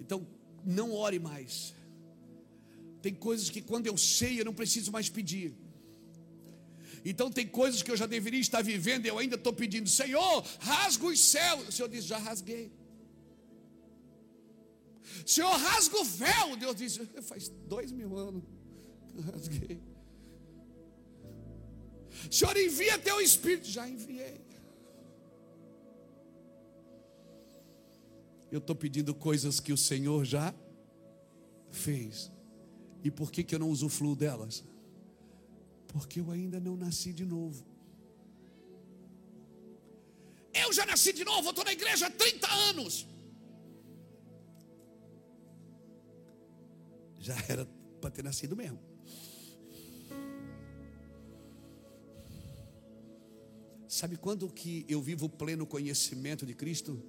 [0.00, 0.26] Então,
[0.64, 1.74] não ore mais.
[3.00, 5.54] Tem coisas que quando eu sei, eu não preciso mais pedir.
[7.04, 11.06] Então tem coisas que eu já deveria estar vivendo, eu ainda estou pedindo, Senhor, rasga
[11.06, 11.68] os céus.
[11.68, 12.70] O Senhor diz, já rasguei.
[15.26, 16.56] Senhor, rasga o véu.
[16.56, 18.44] Deus diz, faz dois mil anos
[19.08, 19.82] que eu rasguei.
[22.30, 23.66] Senhor, envia teu Espírito.
[23.66, 24.41] Já enviei.
[28.52, 30.54] Eu estou pedindo coisas que o Senhor já
[31.70, 32.30] fez.
[33.02, 34.62] E por que, que eu não usufruo delas?
[35.88, 37.64] Porque eu ainda não nasci de novo.
[40.52, 43.06] Eu já nasci de novo, estou na igreja há 30 anos.
[47.18, 47.64] Já era
[48.02, 48.78] para ter nascido mesmo.
[53.88, 57.02] Sabe quando que eu vivo pleno conhecimento de Cristo?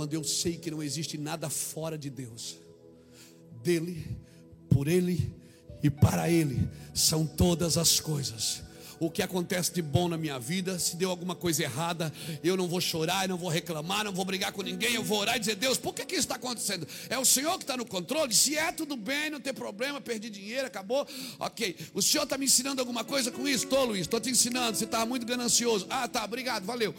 [0.00, 2.56] Quando eu sei que não existe nada fora de Deus,
[3.62, 4.16] dele,
[4.70, 5.30] por ele
[5.82, 8.62] e para ele são todas as coisas.
[8.98, 12.10] O que acontece de bom na minha vida, se deu alguma coisa errada,
[12.42, 15.36] eu não vou chorar, não vou reclamar, não vou brigar com ninguém, eu vou orar
[15.36, 16.88] e dizer: Deus, por que, que isso está acontecendo?
[17.10, 18.34] É o Senhor que está no controle?
[18.34, 21.06] Se é, tudo bem, não tem problema, perdi dinheiro, acabou,
[21.38, 21.76] ok.
[21.92, 23.64] O Senhor está me ensinando alguma coisa com isso?
[23.64, 24.78] Estou, Luiz, estou te ensinando.
[24.78, 25.86] Você estava muito ganancioso.
[25.90, 26.94] Ah, tá, obrigado, valeu.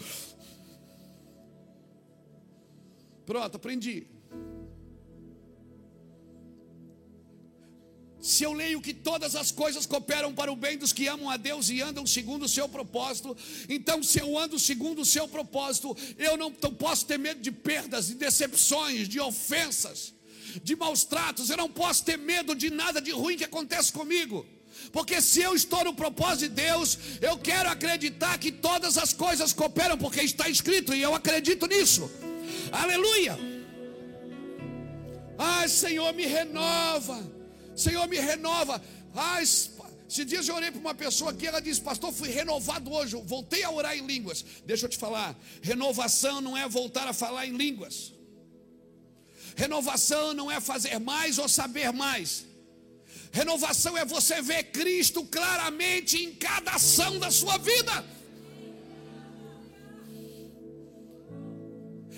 [3.31, 4.05] Pronto, aprendi.
[8.19, 11.37] Se eu leio que todas as coisas cooperam para o bem dos que amam a
[11.37, 13.37] Deus e andam segundo o seu propósito,
[13.69, 18.07] então se eu ando segundo o seu propósito, eu não posso ter medo de perdas,
[18.07, 20.13] de decepções, de ofensas,
[20.61, 24.45] de maus tratos, eu não posso ter medo de nada de ruim que acontece comigo.
[24.91, 29.53] Porque se eu estou no propósito de Deus, eu quero acreditar que todas as coisas
[29.53, 32.11] cooperam, porque está escrito e eu acredito nisso.
[32.71, 33.37] Aleluia.
[35.37, 37.19] Ai, Senhor, me renova.
[37.75, 38.81] Senhor, me renova.
[39.13, 43.15] Ai, esses dias eu orei para uma pessoa aqui, ela disse, pastor, fui renovado hoje,
[43.25, 44.43] voltei a orar em línguas.
[44.65, 48.13] Deixa eu te falar, renovação não é voltar a falar em línguas.
[49.55, 52.45] Renovação não é fazer mais ou saber mais.
[53.31, 58.05] Renovação é você ver Cristo claramente em cada ação da sua vida.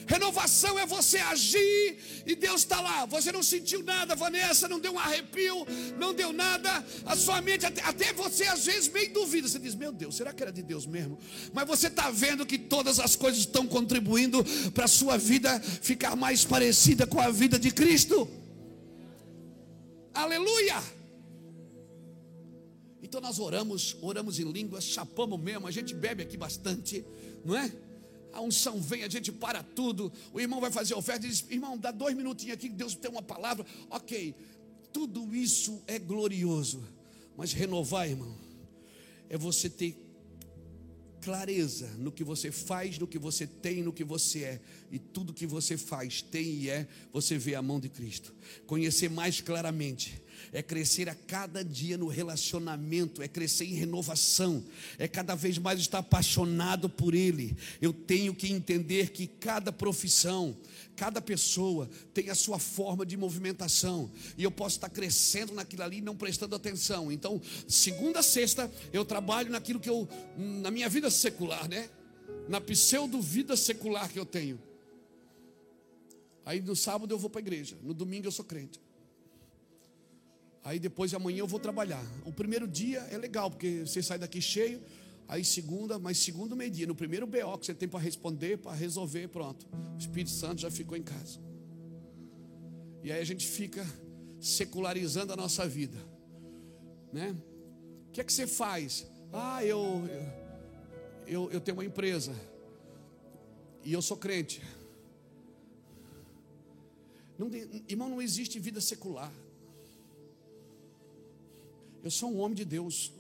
[0.08, 3.06] Renovação é você agir e Deus está lá.
[3.06, 5.66] Você não sentiu nada, Vanessa, não deu um arrepio,
[5.98, 6.86] não deu nada.
[7.06, 9.48] A sua mente, até, até você às vezes meio duvida.
[9.48, 11.18] Você diz: Meu Deus, será que era de Deus mesmo?
[11.54, 14.44] Mas você está vendo que todas as coisas estão contribuindo
[14.74, 18.30] para a sua vida ficar mais parecida com a vida de Cristo.
[20.14, 20.82] Aleluia!
[23.02, 27.06] Então nós oramos, oramos em línguas, chapamos mesmo, a gente bebe aqui bastante,
[27.46, 27.72] não é?
[28.34, 30.12] A unção vem, a gente para tudo.
[30.34, 33.10] O irmão vai fazer oferta e diz: irmão, dá dois minutinhos aqui que Deus tem
[33.10, 33.66] uma palavra.
[33.90, 34.36] Ok,
[34.92, 36.84] tudo isso é glorioso,
[37.38, 38.36] mas renovar, irmão,
[39.30, 40.04] é você ter
[41.22, 44.62] clareza no que você faz, no que você tem, no que você é.
[44.92, 48.36] E tudo que você faz, tem e é, você vê a mão de Cristo.
[48.66, 50.22] Conhecer mais claramente
[50.52, 54.64] é crescer a cada dia no relacionamento, é crescer em renovação,
[54.98, 57.56] é cada vez mais estar apaixonado por Ele.
[57.82, 60.56] Eu tenho que entender que cada profissão,
[60.96, 66.02] cada pessoa tem a sua forma de movimentação, e eu posso estar crescendo naquilo ali
[66.02, 67.12] não prestando atenção.
[67.12, 70.08] Então, segunda a sexta, eu trabalho naquilo que eu,
[70.38, 71.90] na minha vida secular, né?
[72.48, 74.60] Na pseudo vida secular que eu tenho.
[76.46, 78.80] Aí no sábado eu vou para a igreja, no domingo eu sou crente.
[80.64, 82.04] Aí depois de amanhã eu vou trabalhar.
[82.26, 84.82] O primeiro dia é legal, porque você sai daqui cheio.
[85.28, 89.28] Aí segunda, mas segundo meio-dia, no primeiro BO que você tem para responder, para resolver,
[89.28, 89.68] pronto.
[89.96, 91.40] O Espírito Santo já ficou em casa.
[93.04, 93.86] E aí a gente fica
[94.40, 95.98] secularizando a nossa vida,
[97.12, 97.36] né?
[98.08, 99.06] O que é que você faz?
[99.34, 100.08] Ah, eu,
[101.28, 102.34] eu, eu tenho uma empresa
[103.84, 104.62] e eu sou crente.
[107.38, 107.50] Não,
[107.88, 109.32] irmão, não existe vida secular.
[112.04, 113.14] Eu sou um homem de Deus.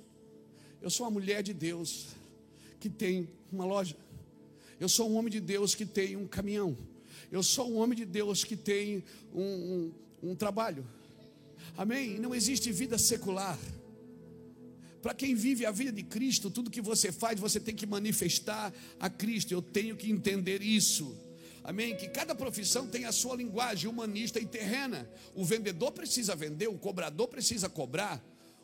[0.81, 2.07] Eu sou uma mulher de Deus
[2.81, 3.95] que tem uma loja.
[4.77, 6.77] Eu sou um homem de Deus que tem um caminhão.
[7.31, 9.01] Eu sou um homem de Deus que tem
[9.33, 10.85] um, um, um trabalho.
[11.77, 12.19] Amém?
[12.19, 13.57] Não existe vida secular.
[15.01, 18.73] Para quem vive a vida de Cristo, tudo que você faz, você tem que manifestar
[18.99, 19.53] a Cristo.
[19.53, 21.17] Eu tenho que entender isso.
[21.63, 21.95] Amém?
[21.95, 25.09] Que cada profissão tem a sua linguagem humanista e terrena.
[25.33, 28.21] O vendedor precisa vender, o cobrador precisa cobrar.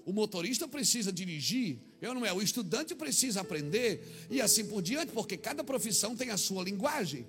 [0.09, 5.11] O motorista precisa dirigir, eu não é, o estudante precisa aprender e assim por diante,
[5.11, 7.27] porque cada profissão tem a sua linguagem.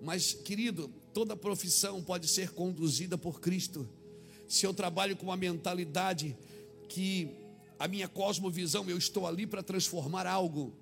[0.00, 3.88] Mas, querido, toda profissão pode ser conduzida por Cristo.
[4.46, 6.38] Se eu trabalho com uma mentalidade
[6.88, 7.28] que
[7.76, 10.72] a minha cosmovisão, eu estou ali para transformar algo.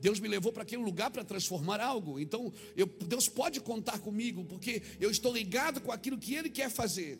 [0.00, 2.20] Deus me levou para aquele lugar para transformar algo.
[2.20, 6.70] Então, eu, Deus pode contar comigo, porque eu estou ligado com aquilo que Ele quer
[6.70, 7.18] fazer.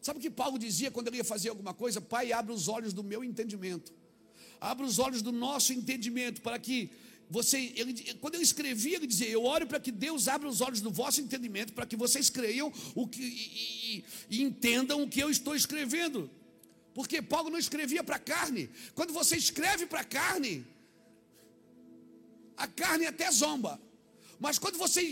[0.00, 2.00] Sabe o que Paulo dizia quando ele ia fazer alguma coisa?
[2.00, 3.92] Pai, abre os olhos do meu entendimento.
[4.60, 6.90] Abre os olhos do nosso entendimento para que
[7.30, 10.80] você, ele, quando eu escrevia, ele dizia: Eu oro para que Deus abra os olhos
[10.80, 15.20] do vosso entendimento, para que vocês creiam o que, e, e, e entendam o que
[15.20, 16.28] eu estou escrevendo.
[16.92, 18.68] Porque Paulo não escrevia para a carne.
[18.96, 20.66] Quando você escreve para a carne,
[22.56, 23.80] a carne até zomba.
[24.40, 25.02] Mas quando você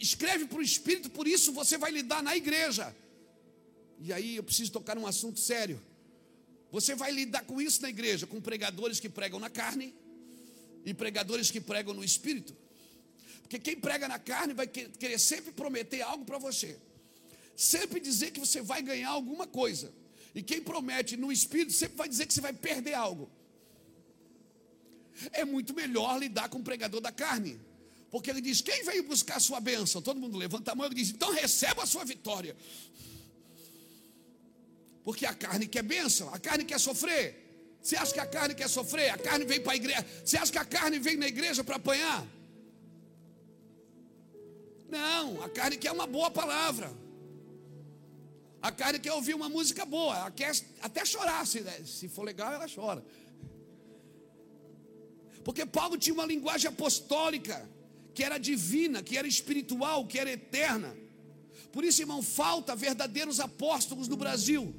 [0.00, 2.94] escreve para o Espírito, por isso você vai lidar na igreja.
[4.04, 5.80] E aí eu preciso tocar num assunto sério.
[6.72, 9.94] Você vai lidar com isso na igreja, com pregadores que pregam na carne
[10.84, 12.56] e pregadores que pregam no espírito.
[13.42, 16.76] Porque quem prega na carne vai querer sempre prometer algo para você,
[17.54, 19.92] sempre dizer que você vai ganhar alguma coisa.
[20.34, 23.30] E quem promete no espírito sempre vai dizer que você vai perder algo.
[25.30, 27.60] É muito melhor lidar com o pregador da carne.
[28.10, 30.02] Porque ele diz: Quem veio buscar a sua bênção?
[30.02, 32.56] Todo mundo levanta a mão e diz: Então receba a sua vitória.
[35.04, 37.42] Porque a carne quer bênção, a carne quer sofrer.
[37.82, 39.10] Você acha que a carne quer sofrer?
[39.10, 40.06] A carne vem para a igreja.
[40.24, 42.24] Você acha que a carne vem na igreja para apanhar?
[44.88, 46.92] Não, a carne quer uma boa palavra.
[48.60, 50.16] A carne quer ouvir uma música boa.
[50.16, 51.44] Ela quer até chorar.
[51.44, 53.04] Se, se for legal, ela chora.
[55.42, 57.68] Porque Paulo tinha uma linguagem apostólica,
[58.14, 60.96] que era divina, que era espiritual, que era eterna.
[61.72, 64.72] Por isso, irmão, falta verdadeiros apóstolos no Brasil.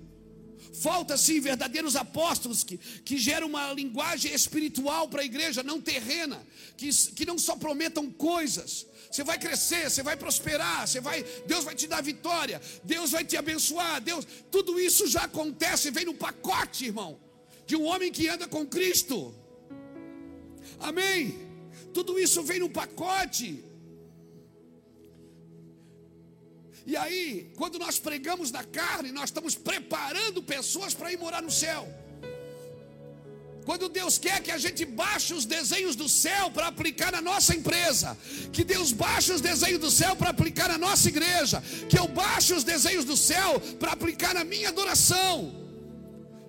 [0.73, 6.45] Falta sim verdadeiros apóstolos que, que geram uma linguagem espiritual para a igreja, não terrena,
[6.77, 8.85] que, que não só prometam coisas.
[9.11, 13.23] Você vai crescer, você vai prosperar, você vai, Deus vai te dar vitória, Deus vai
[13.23, 17.19] te abençoar, Deus, tudo isso já acontece, vem no pacote, irmão,
[17.67, 19.35] de um homem que anda com Cristo.
[20.79, 21.39] Amém.
[21.93, 23.63] Tudo isso vem no pacote.
[26.85, 31.51] E aí, quando nós pregamos na carne, nós estamos preparando pessoas para ir morar no
[31.51, 31.87] céu.
[33.65, 37.55] Quando Deus quer que a gente baixe os desenhos do céu para aplicar na nossa
[37.55, 38.17] empresa,
[38.51, 42.53] que Deus baixe os desenhos do céu para aplicar na nossa igreja, que eu baixe
[42.53, 45.55] os desenhos do céu para aplicar na minha adoração.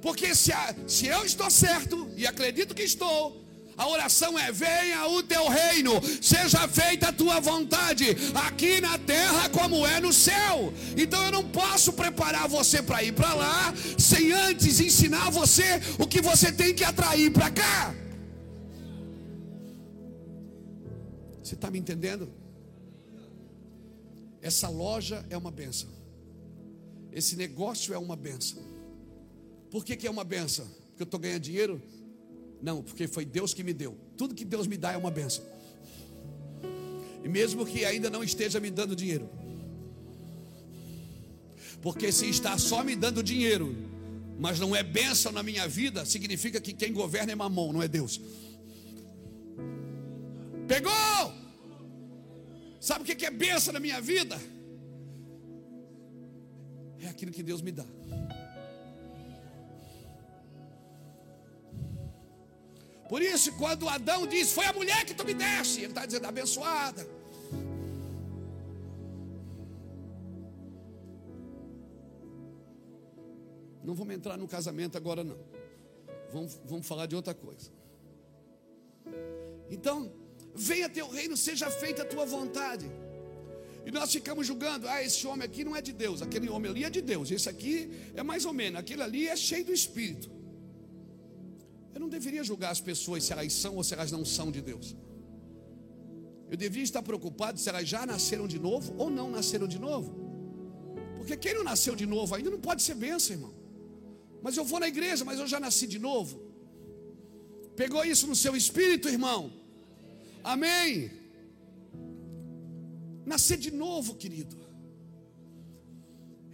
[0.03, 3.44] Porque se, a, se eu estou certo, e acredito que estou,
[3.77, 9.49] a oração é: venha o teu reino, seja feita a tua vontade, aqui na terra
[9.49, 10.73] como é no céu.
[10.97, 16.07] Então eu não posso preparar você para ir para lá, sem antes ensinar você o
[16.07, 17.95] que você tem que atrair para cá.
[21.43, 22.33] Você está me entendendo?
[24.41, 25.91] Essa loja é uma benção,
[27.13, 28.63] esse negócio é uma benção.
[29.71, 30.67] Por que, que é uma benção?
[30.67, 31.83] Porque eu estou ganhando dinheiro?
[32.65, 33.95] Não, porque foi Deus que me deu.
[34.17, 35.45] Tudo que Deus me dá é uma benção.
[37.23, 39.29] E mesmo que ainda não esteja me dando dinheiro.
[41.83, 43.77] Porque se está só me dando dinheiro,
[44.39, 47.87] mas não é bênção na minha vida, significa que quem governa é mamão, não é
[47.87, 48.19] Deus.
[50.67, 51.35] Pegou!
[52.81, 54.41] Sabe o que é bênção na minha vida?
[56.99, 57.85] É aquilo que Deus me dá.
[63.09, 66.27] Por isso, quando Adão diz, foi a mulher que tu me deste, ele está dizendo,
[66.27, 67.07] abençoada.
[73.83, 75.39] Não vamos entrar no casamento agora, não.
[76.33, 77.71] Vamos, vamos falar de outra coisa.
[79.71, 80.11] Então,
[80.55, 82.91] venha teu reino, seja feita a tua vontade.
[83.85, 86.85] E nós ficamos julgando, ah, esse homem aqui não é de Deus, aquele homem ali
[86.85, 90.34] é de Deus, esse aqui é mais ou menos, aquele ali é cheio do Espírito.
[91.95, 94.61] Eu não deveria julgar as pessoas se elas são ou se elas não são de
[94.61, 94.97] Deus.
[96.51, 100.11] Eu deveria estar preocupado se elas já nasceram de novo ou não nasceram de novo.
[101.19, 103.55] Porque quem não nasceu de novo ainda não pode ser benção, irmão.
[104.43, 106.35] Mas eu vou na igreja, mas eu já nasci de novo.
[107.77, 109.53] Pegou isso no seu espírito, irmão?
[110.43, 111.11] Amém.
[113.25, 114.57] Nascer de novo, querido,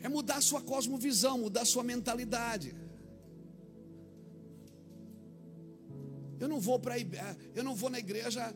[0.02, 2.74] é mudar sua cosmovisão, mudar sua mentalidade.
[6.40, 6.98] Eu não vou para
[7.54, 8.54] eu não vou na igreja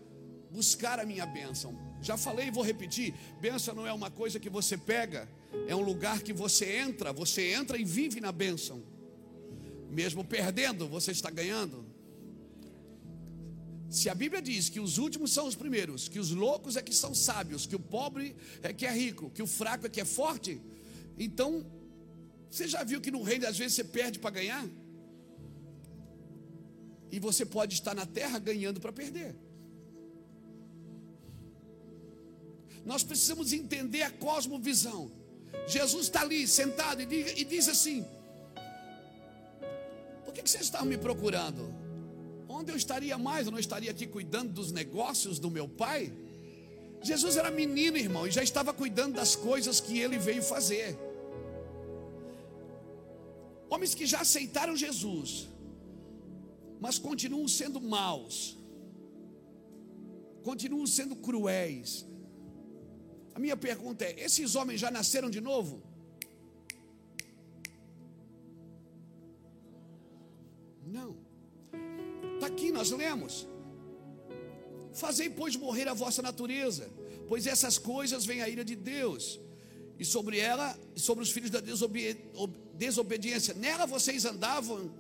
[0.51, 1.79] buscar a minha bênção.
[2.01, 5.29] Já falei e vou repetir: bênção não é uma coisa que você pega,
[5.69, 8.83] é um lugar que você entra, você entra e vive na bênção.
[9.91, 11.85] Mesmo perdendo, você está ganhando.
[13.91, 16.93] Se a Bíblia diz que os últimos são os primeiros, que os loucos é que
[16.95, 20.05] são sábios, que o pobre é que é rico, que o fraco é que é
[20.05, 20.61] forte,
[21.19, 21.65] então
[22.51, 24.67] você já viu que no reino às vezes você perde para ganhar?
[27.15, 29.37] E você pode estar na terra ganhando para perder.
[32.85, 35.13] Nós precisamos entender a cosmovisão.
[35.69, 38.05] Jesus está ali sentado e diz, e diz assim:
[40.25, 41.73] Por que, que vocês estão me procurando?
[42.49, 43.47] Onde eu estaria mais?
[43.47, 46.13] Eu não estaria aqui cuidando dos negócios do meu pai?
[47.01, 50.99] Jesus era menino, irmão, e já estava cuidando das coisas que ele veio fazer.
[53.71, 55.49] Homens que já aceitaram Jesus,
[56.85, 58.35] mas continuam sendo maus,
[60.49, 61.91] continuam sendo cruéis.
[63.35, 65.83] A minha pergunta é: esses homens já nasceram de novo?
[70.97, 71.11] Não.
[72.35, 73.49] Está aqui, nós lemos.
[74.93, 76.85] Fazei, pois, morrer a vossa natureza,
[77.31, 79.41] pois essas coisas vêm a ira de Deus,
[79.99, 81.63] e sobre ela, e sobre os filhos da
[82.75, 84.93] desobediência, nela vocês andavam,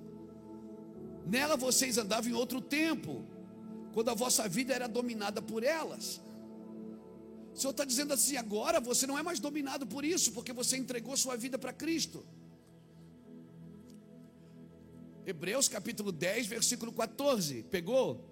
[1.27, 3.25] nela vocês andavam em outro tempo,
[3.93, 6.20] quando a vossa vida era dominada por elas.
[7.55, 10.77] O Senhor está dizendo assim: agora você não é mais dominado por isso, porque você
[10.77, 12.25] entregou sua vida para Cristo.
[15.27, 17.62] Hebreus capítulo 10, versículo 14.
[17.70, 18.22] Pegou?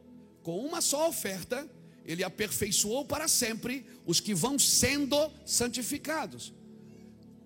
[0.42, 1.70] Com uma só oferta,
[2.04, 5.16] ele aperfeiçoou para sempre os que vão sendo
[5.46, 6.52] santificados.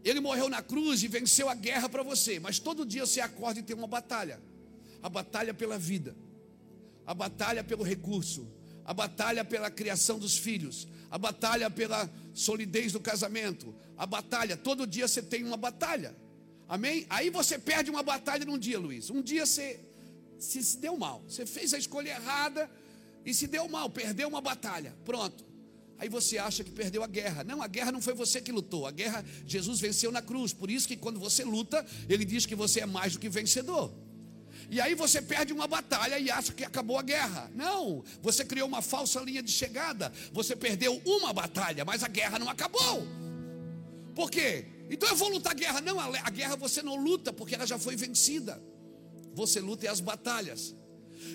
[0.02, 3.60] Ele morreu na cruz e venceu a guerra para você, mas todo dia você acorda
[3.60, 4.40] e tem uma batalha
[5.06, 6.16] a batalha pela vida,
[7.06, 8.44] a batalha pelo recurso,
[8.84, 14.84] a batalha pela criação dos filhos, a batalha pela solidez do casamento, a batalha, todo
[14.84, 16.12] dia você tem uma batalha.
[16.68, 17.06] Amém?
[17.08, 19.08] Aí você perde uma batalha num dia, Luiz.
[19.08, 19.78] Um dia você
[20.40, 21.22] se, se deu mal.
[21.28, 22.68] Você fez a escolha errada
[23.24, 24.92] e se deu mal, perdeu uma batalha.
[25.04, 25.44] Pronto.
[25.98, 27.44] Aí você acha que perdeu a guerra.
[27.44, 28.88] Não, a guerra não foi você que lutou.
[28.88, 30.52] A guerra Jesus venceu na cruz.
[30.52, 33.94] Por isso que quando você luta, ele diz que você é mais do que vencedor.
[34.70, 37.50] E aí você perde uma batalha e acha que acabou a guerra.
[37.54, 40.12] Não, você criou uma falsa linha de chegada.
[40.32, 43.06] Você perdeu uma batalha, mas a guerra não acabou.
[44.14, 44.66] Por quê?
[44.90, 45.80] Então eu vou lutar a guerra.
[45.80, 48.60] Não, a guerra você não luta, porque ela já foi vencida.
[49.34, 50.74] Você luta as batalhas.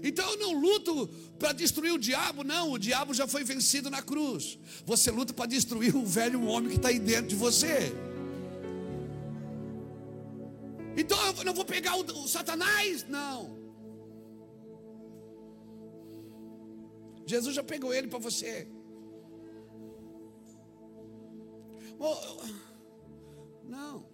[0.03, 1.07] Então eu não luto
[1.39, 2.71] para destruir o diabo, não.
[2.71, 4.57] O diabo já foi vencido na cruz.
[4.85, 7.93] Você luta para destruir o velho homem que está aí dentro de você.
[10.97, 13.59] Então eu não vou pegar o, o Satanás, não.
[17.25, 18.67] Jesus já pegou ele para você.
[23.63, 24.05] Não.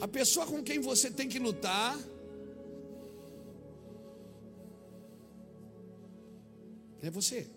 [0.00, 1.98] A pessoa com quem você tem que lutar
[7.02, 7.48] é você.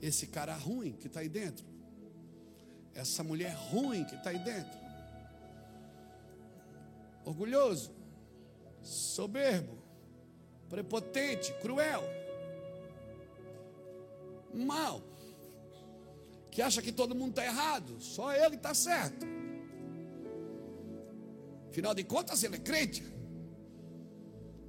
[0.00, 1.71] Esse cara ruim que está aí dentro.
[2.94, 4.78] Essa mulher ruim que está aí dentro.
[7.24, 7.92] Orgulhoso,
[8.82, 9.78] soberbo,
[10.68, 12.02] prepotente, cruel,
[14.52, 15.02] mal.
[16.50, 19.24] Que acha que todo mundo está errado, só ele está certo.
[21.70, 23.02] Afinal de contas, ele é crente.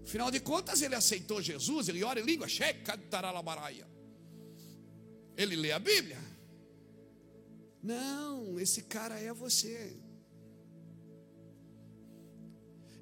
[0.05, 2.47] Afinal de contas, ele aceitou Jesus, ele ora em língua,
[5.35, 6.32] ele lê a Bíblia.
[7.83, 9.97] Não, esse cara é você.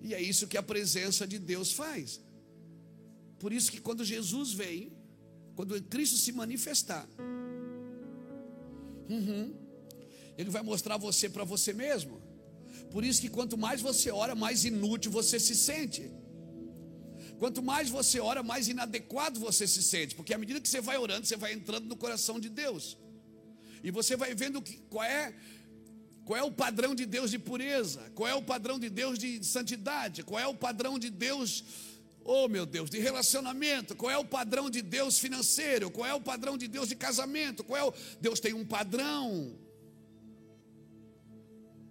[0.02, 2.20] E é isso que a presença de Deus faz.
[3.40, 4.92] Por isso que quando Jesus vem,
[5.56, 7.08] quando Cristo se manifestar,
[9.12, 9.54] Uhum.
[10.38, 12.22] Ele vai mostrar você para você mesmo.
[12.90, 16.10] Por isso que quanto mais você ora, mais inútil você se sente.
[17.38, 20.98] Quanto mais você ora, mais inadequado você se sente, porque à medida que você vai
[20.98, 22.98] orando, você vai entrando no coração de Deus.
[23.84, 25.34] E você vai vendo que, qual é
[26.26, 29.44] qual é o padrão de Deus de pureza, qual é o padrão de Deus de
[29.44, 31.64] santidade, qual é o padrão de Deus,
[32.24, 36.22] oh meu Deus, de relacionamento, qual é o padrão de Deus financeiro, qual é o
[36.22, 39.58] padrão de Deus de casamento, qual é o Deus tem um padrão.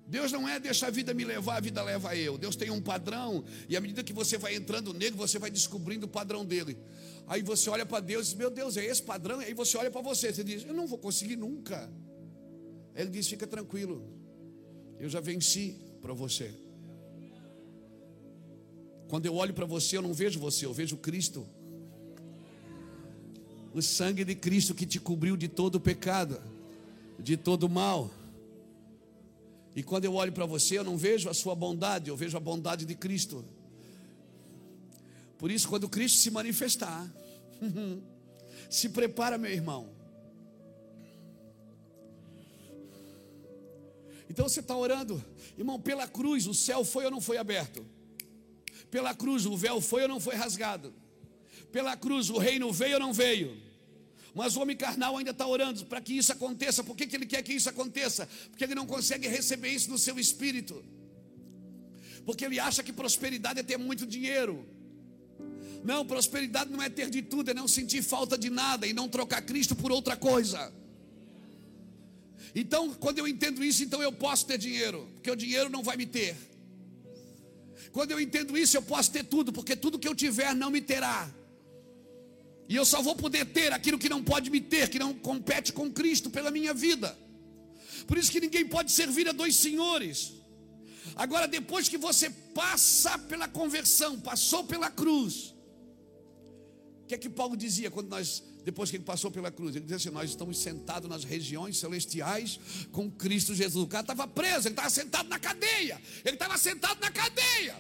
[0.07, 2.37] Deus não é deixa a vida me levar, a vida leva eu.
[2.37, 6.07] Deus tem um padrão, e à medida que você vai entrando nele, você vai descobrindo
[6.07, 6.77] o padrão dele.
[7.27, 9.41] Aí você olha para Deus e diz: Meu Deus, é esse padrão?
[9.41, 11.91] E aí você olha para você, você diz: Eu não vou conseguir nunca.
[12.95, 14.05] Ele diz: Fica tranquilo,
[14.99, 16.53] eu já venci para você.
[19.09, 21.47] Quando eu olho para você, eu não vejo você, eu vejo Cristo.
[23.75, 26.41] O sangue de Cristo que te cobriu de todo o pecado,
[27.19, 28.11] de todo o mal.
[29.75, 32.41] E quando eu olho para você, eu não vejo a sua bondade, eu vejo a
[32.41, 33.45] bondade de Cristo.
[35.41, 37.11] Por isso, quando Cristo se manifestar,
[38.69, 39.91] se prepara, meu irmão.
[44.29, 45.25] Então você está orando,
[45.57, 47.87] irmão, pela cruz, o céu foi ou não foi aberto?
[48.91, 50.93] Pela cruz, o véu foi ou não foi rasgado?
[51.73, 53.59] Pela cruz, o reino veio ou não veio?
[54.35, 56.85] Mas o homem carnal ainda está orando para que isso aconteça.
[56.85, 58.29] Por que, que ele quer que isso aconteça?
[58.51, 60.85] Porque ele não consegue receber isso no seu espírito.
[62.27, 64.69] Porque ele acha que prosperidade é ter muito dinheiro.
[65.83, 69.09] Não, prosperidade não é ter de tudo, é não sentir falta de nada e não
[69.09, 70.73] trocar Cristo por outra coisa.
[72.55, 75.97] Então, quando eu entendo isso, então eu posso ter dinheiro, porque o dinheiro não vai
[75.97, 76.37] me ter.
[77.93, 80.81] Quando eu entendo isso, eu posso ter tudo, porque tudo que eu tiver não me
[80.81, 81.31] terá.
[82.69, 85.73] E eu só vou poder ter aquilo que não pode me ter, que não compete
[85.73, 87.17] com Cristo pela minha vida.
[88.07, 90.33] Por isso que ninguém pode servir a dois senhores.
[91.17, 95.55] Agora, depois que você passa pela conversão, passou pela cruz,
[97.11, 99.75] que é que Paulo dizia quando nós, depois que ele passou pela cruz?
[99.75, 102.61] Ele dizia assim: Nós estamos sentados nas regiões celestiais
[102.93, 103.85] com Cristo Jesus.
[103.85, 107.77] O cara estava preso, ele estava sentado na cadeia, ele estava sentado na cadeia.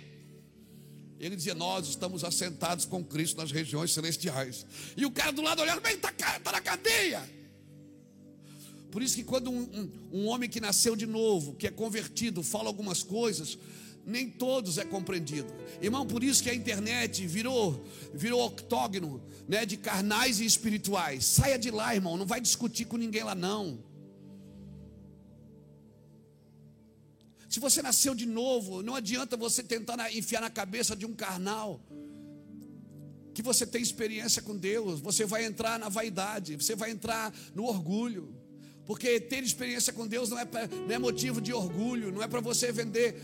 [1.20, 4.66] Ele dizia: Nós estamos assentados com Cristo nas regiões celestiais.
[4.96, 7.22] E o cara do lado olhando, mas está tá na cadeia.
[8.90, 12.42] Por isso que quando um, um, um, homem que nasceu de novo, que é convertido,
[12.42, 13.56] fala algumas coisas,
[14.04, 15.52] nem todos é compreendido.
[15.80, 17.84] Irmão, por isso que a internet virou,
[18.14, 21.24] virou octógono né, de carnais e espirituais.
[21.24, 23.78] Saia de lá, irmão, não vai discutir com ninguém lá não.
[27.48, 31.80] Se você nasceu de novo, não adianta você tentar enfiar na cabeça de um carnal
[33.34, 37.64] que você tem experiência com Deus, você vai entrar na vaidade, você vai entrar no
[37.64, 38.34] orgulho.
[38.84, 42.28] Porque ter experiência com Deus não é, pra, não é motivo de orgulho, não é
[42.28, 43.20] para você vender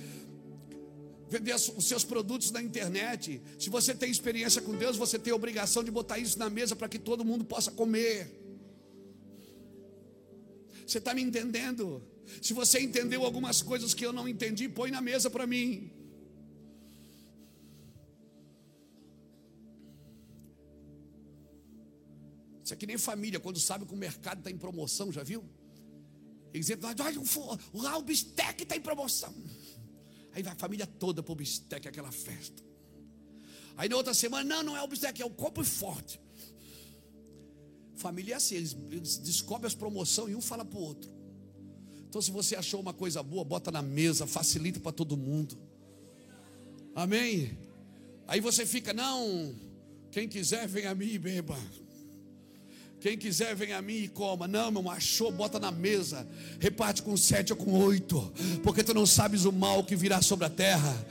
[1.29, 3.41] vender os seus produtos na internet.
[3.59, 6.77] Se você tem experiência com Deus, você tem a obrigação de botar isso na mesa
[6.77, 8.31] para que todo mundo possa comer.
[10.87, 12.03] Você está me entendendo?
[12.41, 15.91] Se você entendeu algumas coisas que eu não entendi, põe na mesa para mim.
[22.65, 25.45] Isso aqui nem família, quando sabe que o mercado está em promoção, já viu?
[26.53, 26.81] Eles dizem,
[27.73, 29.35] lá o bistec está em promoção.
[30.37, 32.63] Aí vai a família toda para o bistec, aquela festa.
[33.75, 36.21] Aí na outra semana, não, não é o bistec, é o copo forte.
[37.95, 41.11] Família é assim, eles, eles descobrem as promoções e um fala para o outro.
[42.07, 45.57] Então, se você achou uma coisa boa, bota na mesa, facilita para todo mundo.
[46.95, 47.57] Amém?
[48.29, 49.55] Aí você fica, não,
[50.11, 51.59] quem quiser vem a mim e beba.
[53.01, 54.49] Quem quiser vem a mim e coma.
[54.49, 56.27] Não, meu achou, bota na mesa.
[56.59, 58.33] Reparte com sete ou com oito.
[58.63, 61.07] Porque tu não sabes o mal que virá sobre a terra.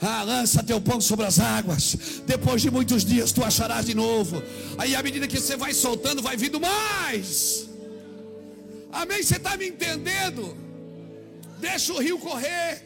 [0.00, 2.22] Ah, lança teu pão sobre as águas.
[2.26, 4.42] Depois de muitos dias tu acharás de novo.
[4.78, 7.68] Aí à medida que você vai soltando, vai vindo mais.
[8.92, 9.22] Amém?
[9.22, 10.56] Você está me entendendo?
[11.60, 12.82] Deixa o rio correr.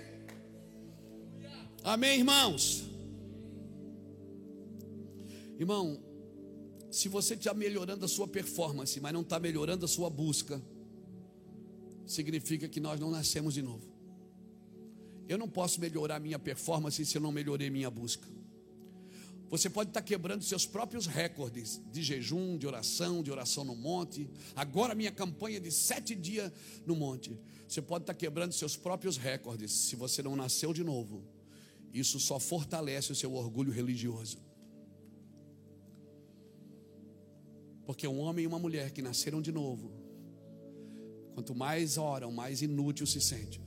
[1.83, 2.85] Amém, irmãos?
[5.59, 6.01] Irmão,
[6.91, 10.61] se você está melhorando a sua performance, mas não está melhorando a sua busca,
[12.05, 13.89] significa que nós não nascemos de novo.
[15.29, 18.27] Eu não posso melhorar minha performance se eu não melhorei minha busca.
[19.49, 24.29] Você pode estar quebrando seus próprios recordes de jejum, de oração, de oração no monte.
[24.55, 26.53] Agora, minha campanha de sete dias
[26.87, 27.39] no monte.
[27.69, 31.25] Você pode estar quebrando seus próprios recordes se você não nasceu de novo.
[31.93, 34.39] Isso só fortalece o seu orgulho religioso.
[37.91, 39.91] Porque um homem e uma mulher que nasceram de novo,
[41.35, 43.61] quanto mais oram, mais inútil se sente.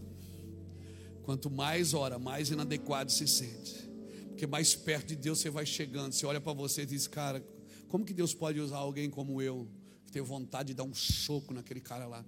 [1.24, 3.84] Quanto mais ora, mais inadequado se sente.
[4.30, 6.14] Porque mais perto de Deus você vai chegando.
[6.14, 7.46] Você olha para você e diz, cara,
[7.90, 9.68] como que Deus pode usar alguém como eu?
[10.06, 12.26] Que tem vontade de dar um soco naquele cara lá.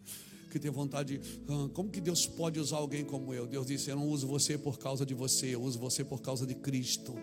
[0.51, 1.41] Que tem vontade de.
[1.47, 3.47] Ah, como que Deus pode usar alguém como eu?
[3.47, 6.45] Deus disse: Eu não uso você por causa de você, eu uso você por causa
[6.45, 7.15] de Cristo.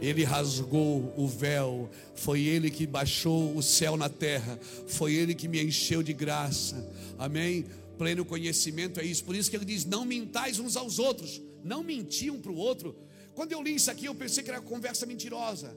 [0.00, 5.48] Ele rasgou o véu, foi Ele que baixou o céu na terra, foi Ele que
[5.48, 6.86] me encheu de graça,
[7.18, 7.64] amém?
[7.96, 11.82] Pleno conhecimento é isso, por isso que Ele diz: Não mintais uns aos outros, não
[11.82, 12.94] mentir um para o outro.
[13.34, 15.76] Quando eu li isso aqui, eu pensei que era conversa mentirosa,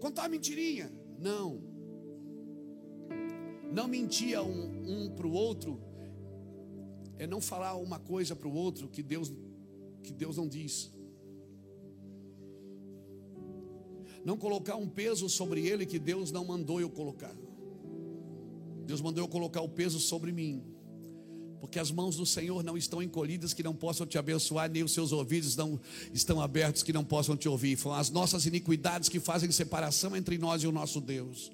[0.00, 1.60] contar uma mentirinha, não,
[3.72, 5.80] não mentia um, um para o outro,
[7.18, 9.32] é não falar uma coisa para o outro que Deus,
[10.02, 10.90] que Deus não diz.
[14.24, 17.34] Não colocar um peso sobre ele que Deus não mandou eu colocar.
[18.86, 20.62] Deus mandou eu colocar o peso sobre mim.
[21.60, 24.92] Porque as mãos do Senhor não estão encolhidas que não possam te abençoar, nem os
[24.92, 25.78] seus ouvidos não
[26.12, 27.76] estão abertos que não possam te ouvir.
[27.76, 31.50] São as nossas iniquidades que fazem separação entre nós e o nosso Deus.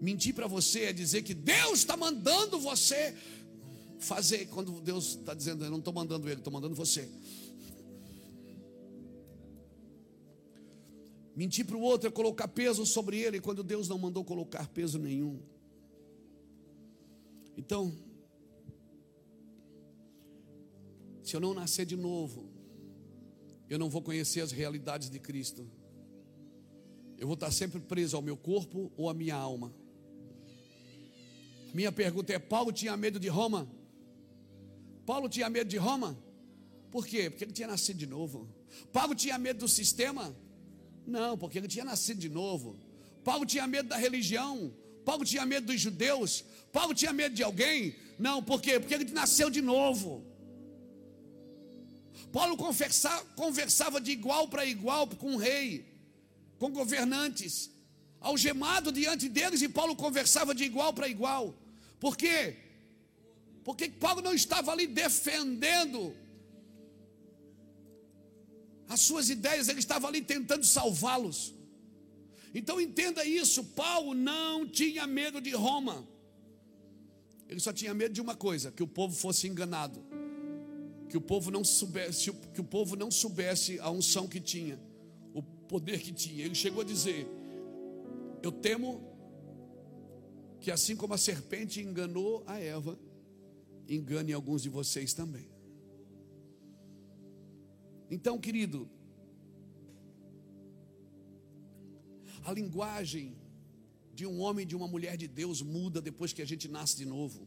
[0.00, 3.14] Mentir para você é dizer que Deus está mandando você
[3.98, 7.08] fazer, quando Deus está dizendo, eu não estou mandando ele, estou mandando você.
[11.40, 14.98] Mentir para o outro é colocar peso sobre ele, quando Deus não mandou colocar peso
[14.98, 15.40] nenhum.
[17.56, 17.96] Então,
[21.22, 22.50] se eu não nascer de novo,
[23.70, 25.66] eu não vou conhecer as realidades de Cristo.
[27.16, 29.74] Eu vou estar sempre preso ao meu corpo ou à minha alma.
[31.72, 33.66] Minha pergunta é: Paulo tinha medo de Roma?
[35.06, 36.22] Paulo tinha medo de Roma?
[36.90, 37.30] Por quê?
[37.30, 38.46] Porque ele tinha nascido de novo.
[38.92, 40.36] Paulo tinha medo do sistema?
[41.10, 42.78] Não, porque ele tinha nascido de novo.
[43.24, 44.72] Paulo tinha medo da religião.
[45.04, 46.44] Paulo tinha medo dos judeus.
[46.72, 47.96] Paulo tinha medo de alguém.
[48.18, 48.78] Não, por quê?
[48.78, 50.24] Porque ele nasceu de novo.
[52.32, 55.84] Paulo conversava, conversava de igual para igual com o rei,
[56.58, 57.70] com governantes,
[58.20, 61.54] algemado diante deles, e Paulo conversava de igual para igual.
[61.98, 62.56] Por quê?
[63.64, 66.14] Porque Paulo não estava ali defendendo
[68.90, 71.54] as suas ideias, ele estava ali tentando salvá-los.
[72.52, 76.06] Então entenda isso: Paulo não tinha medo de Roma,
[77.48, 80.04] ele só tinha medo de uma coisa: que o povo fosse enganado,
[81.08, 84.76] que o povo não soubesse, que o povo não soubesse a unção que tinha,
[85.32, 86.44] o poder que tinha.
[86.44, 87.28] Ele chegou a dizer:
[88.42, 89.08] Eu temo
[90.60, 92.98] que assim como a serpente enganou a Eva,
[93.88, 95.49] engane alguns de vocês também.
[98.10, 98.88] Então, querido,
[102.42, 103.36] a linguagem
[104.14, 106.96] de um homem e de uma mulher de Deus muda depois que a gente nasce
[106.96, 107.46] de novo.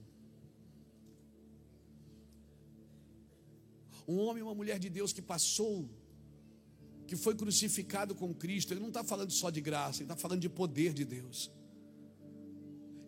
[4.07, 5.89] Um homem e uma mulher de Deus que passou,
[7.07, 10.41] que foi crucificado com Cristo, ele não está falando só de graça, ele está falando
[10.41, 11.51] de poder de Deus.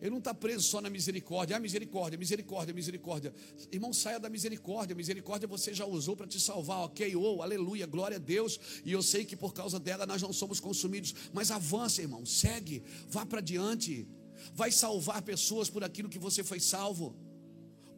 [0.00, 1.56] Ele não está preso só na misericórdia.
[1.56, 3.34] Ah, misericórdia, misericórdia, misericórdia.
[3.72, 4.94] Irmão, saia da misericórdia.
[4.94, 7.16] Misericórdia você já usou para te salvar, ok?
[7.16, 8.60] Oh, aleluia, glória a Deus.
[8.84, 11.14] E eu sei que por causa dela nós não somos consumidos.
[11.32, 14.06] Mas avança, irmão, segue, vá para diante.
[14.52, 17.16] Vai salvar pessoas por aquilo que você foi salvo.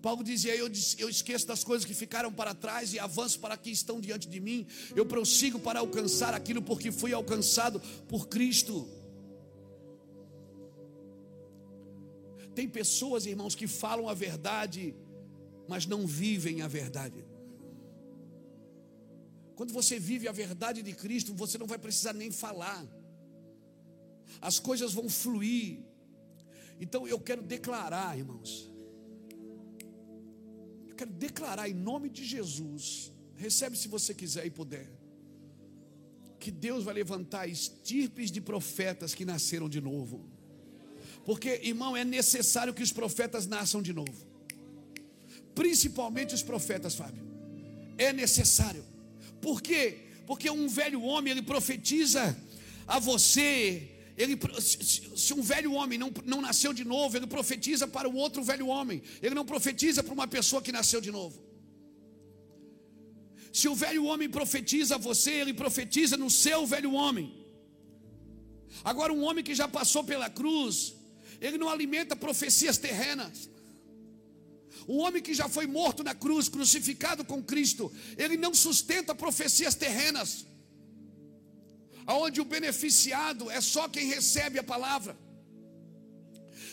[0.01, 3.71] Paulo dizia: eu, eu esqueço das coisas que ficaram para trás e avanço para que
[3.71, 4.67] estão diante de mim.
[4.95, 8.89] Eu prossigo para alcançar aquilo porque fui alcançado por Cristo.
[12.59, 14.93] Tem pessoas, irmãos, que falam a verdade,
[15.69, 17.25] mas não vivem a verdade.
[19.55, 22.85] Quando você vive a verdade de Cristo, você não vai precisar nem falar,
[24.41, 25.85] as coisas vão fluir.
[26.81, 28.69] Então eu quero declarar, irmãos,
[30.89, 34.91] eu quero declarar em nome de Jesus, recebe se você quiser e puder,
[36.41, 40.38] que Deus vai levantar estirpes de profetas que nasceram de novo.
[41.29, 44.19] Porque, irmão, é necessário que os profetas nasçam de novo.
[45.55, 47.23] Principalmente os profetas, Fábio.
[47.99, 48.83] É necessário.
[49.39, 49.83] Por quê?
[50.27, 52.23] Porque um velho homem, ele profetiza
[52.87, 53.91] a você.
[54.17, 58.43] Ele, se um velho homem não, não nasceu de novo, ele profetiza para o outro
[58.43, 59.03] velho homem.
[59.21, 61.39] Ele não profetiza para uma pessoa que nasceu de novo.
[63.53, 67.27] Se o velho homem profetiza a você, ele profetiza no seu velho homem.
[68.83, 70.97] Agora, um homem que já passou pela cruz,
[71.41, 73.49] ele não alimenta profecias terrenas.
[74.87, 79.75] O homem que já foi morto na cruz, crucificado com Cristo, ele não sustenta profecias
[79.75, 80.47] terrenas,
[82.07, 85.17] aonde o beneficiado é só quem recebe a palavra.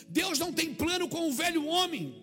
[0.08, 2.22] Deus não tem plano com o velho homem.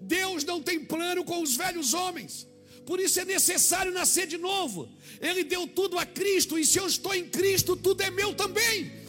[0.00, 2.46] Deus não tem plano com os velhos homens.
[2.84, 4.90] Por isso é necessário nascer de novo.
[5.20, 9.03] Ele deu tudo a Cristo, e se eu estou em Cristo, tudo é meu também.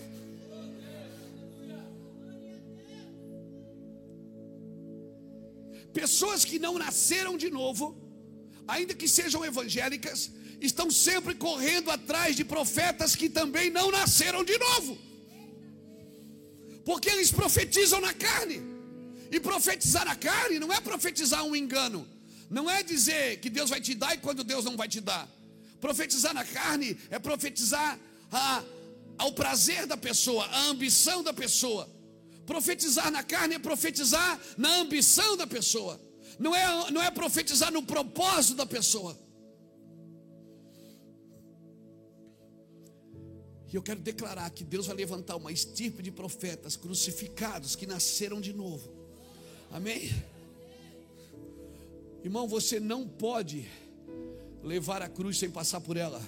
[5.95, 7.85] Pessoas que não nasceram de novo,
[8.67, 10.29] ainda que sejam evangélicas,
[10.59, 14.97] estão sempre correndo atrás de profetas que também não nasceram de novo,
[16.83, 18.61] porque eles profetizam na carne,
[19.31, 22.05] e profetizar na carne não é profetizar um engano,
[22.49, 25.25] não é dizer que Deus vai te dar e quando Deus não vai te dar.
[25.79, 27.97] Profetizar na carne é profetizar
[28.29, 28.63] a,
[29.17, 31.89] ao prazer da pessoa, a ambição da pessoa.
[32.45, 35.99] Profetizar na carne é profetizar na ambição da pessoa.
[36.37, 39.17] Não é, não é profetizar no propósito da pessoa.
[43.71, 48.39] E eu quero declarar que Deus vai levantar uma estirpe de profetas crucificados que nasceram
[48.39, 48.89] de novo.
[49.71, 50.13] Amém?
[52.23, 53.69] Irmão, você não pode
[54.63, 56.21] levar a cruz sem passar por ela.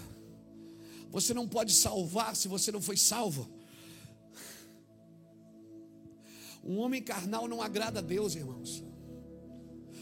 [1.10, 3.50] Você não pode salvar se você não foi salvo.
[6.68, 8.84] Um homem carnal não agrada a Deus, irmãos.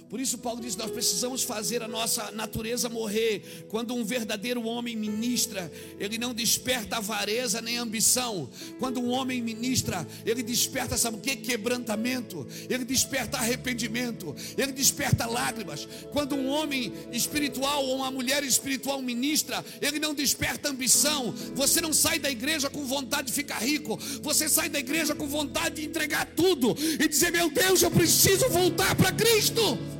[0.09, 3.65] Por isso, Paulo diz: nós precisamos fazer a nossa natureza morrer.
[3.69, 8.49] Quando um verdadeiro homem ministra, ele não desperta avareza nem ambição.
[8.77, 11.35] Quando um homem ministra, ele desperta, sabe o que?
[11.35, 15.87] Quebrantamento, ele desperta arrependimento, ele desperta lágrimas.
[16.11, 21.33] Quando um homem espiritual ou uma mulher espiritual ministra, ele não desperta ambição.
[21.55, 25.27] Você não sai da igreja com vontade de ficar rico, você sai da igreja com
[25.27, 29.95] vontade de entregar tudo e dizer: Meu Deus, eu preciso voltar para Cristo.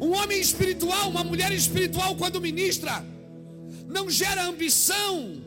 [0.00, 3.04] Um homem espiritual, uma mulher espiritual, quando ministra,
[3.86, 5.40] não gera ambição,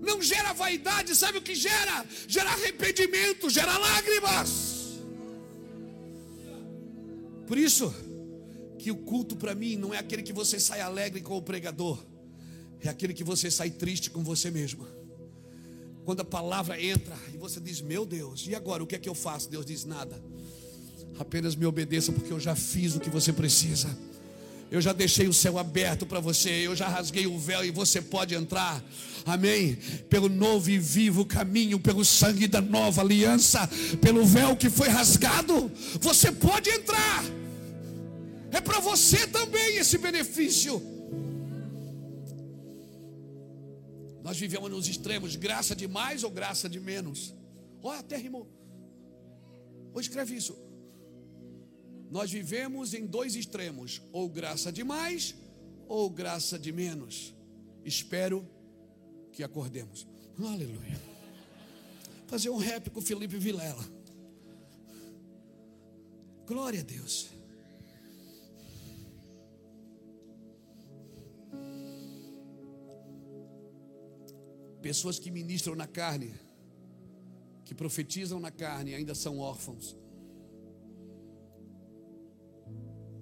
[0.00, 2.06] não gera vaidade, sabe o que gera?
[2.26, 4.98] Gera arrependimento, gera lágrimas.
[7.46, 7.92] Por isso,
[8.78, 11.98] que o culto para mim não é aquele que você sai alegre com o pregador,
[12.80, 14.86] é aquele que você sai triste com você mesmo.
[16.04, 19.08] Quando a palavra entra e você diz, meu Deus, e agora o que é que
[19.08, 19.50] eu faço?
[19.50, 20.20] Deus diz nada.
[21.18, 23.88] Apenas me obedeça, porque eu já fiz o que você precisa.
[24.70, 28.00] Eu já deixei o céu aberto para você, eu já rasguei o véu e você
[28.00, 28.82] pode entrar.
[29.26, 29.76] Amém.
[30.08, 33.68] Pelo novo e vivo caminho, pelo sangue da nova aliança,
[34.00, 37.24] pelo véu que foi rasgado, você pode entrar.
[38.52, 40.80] É para você também esse benefício.
[44.22, 47.34] Nós vivemos nos extremos, graça de mais ou graça de menos.
[47.82, 48.48] Olha, até rimou.
[49.92, 50.56] Ou escreve isso.
[52.10, 55.34] Nós vivemos em dois extremos, ou graça de mais
[55.86, 57.34] ou graça de menos.
[57.84, 58.48] Espero
[59.32, 60.06] que acordemos.
[60.38, 61.00] Aleluia.
[62.26, 63.84] Fazer um rap com Felipe Vilela.
[66.46, 67.30] Glória a Deus.
[74.82, 76.34] Pessoas que ministram na carne,
[77.64, 79.99] que profetizam na carne, ainda são órfãos.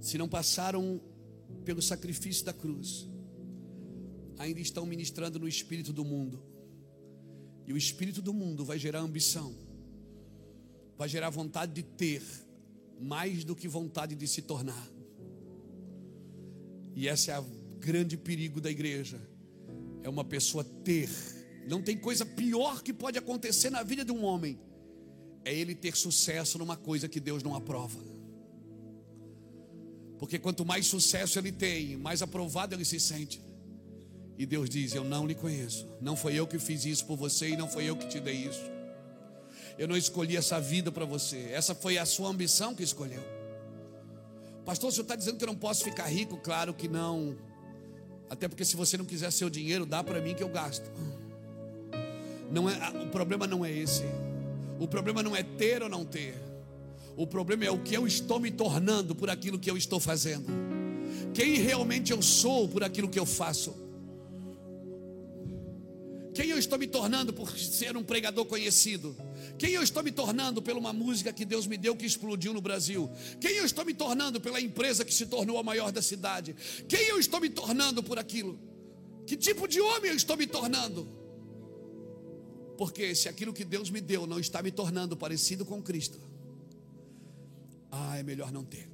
[0.01, 1.01] Se não passaram
[1.65, 3.09] pelo sacrifício da cruz,
[4.39, 6.43] ainda estão ministrando no espírito do mundo.
[7.67, 9.55] E o espírito do mundo vai gerar ambição,
[10.97, 12.23] vai gerar vontade de ter,
[13.01, 14.89] mais do que vontade de se tornar.
[16.95, 17.45] E esse é o
[17.79, 19.21] grande perigo da igreja.
[20.03, 21.09] É uma pessoa ter.
[21.69, 24.59] Não tem coisa pior que pode acontecer na vida de um homem.
[25.45, 28.08] É ele ter sucesso numa coisa que Deus não aprova.
[30.19, 33.41] Porque quanto mais sucesso ele tem, mais aprovado ele se sente.
[34.37, 35.89] E Deus diz: Eu não lhe conheço.
[36.01, 38.37] Não foi eu que fiz isso por você e não foi eu que te dei
[38.37, 38.63] isso.
[39.79, 41.51] Eu não escolhi essa vida para você.
[41.53, 43.23] Essa foi a sua ambição que escolheu.
[44.65, 46.37] Pastor, o senhor está dizendo que eu não posso ficar rico?
[46.37, 47.37] Claro que não.
[48.29, 50.91] Até porque se você não quiser seu dinheiro, dá para mim que eu gasto.
[52.51, 54.05] Não é, o problema não é esse.
[54.79, 56.35] O problema não é ter ou não ter.
[57.19, 60.47] O problema é o que eu estou me tornando por aquilo que eu estou fazendo.
[61.35, 63.75] Quem realmente eu sou por aquilo que eu faço.
[66.33, 69.17] Quem eu estou me tornando por ser um pregador conhecido?
[69.59, 72.61] Quem eu estou me tornando pela uma música que Deus me deu que explodiu no
[72.61, 73.11] Brasil?
[73.41, 76.55] Quem eu estou me tornando pela empresa que se tornou a maior da cidade?
[76.87, 78.57] Quem eu estou me tornando por aquilo?
[79.27, 81.09] Que tipo de homem eu estou me tornando?
[82.77, 86.28] Porque se aquilo que Deus me deu não está me tornando parecido com Cristo,
[87.91, 88.89] ah, é melhor não ter.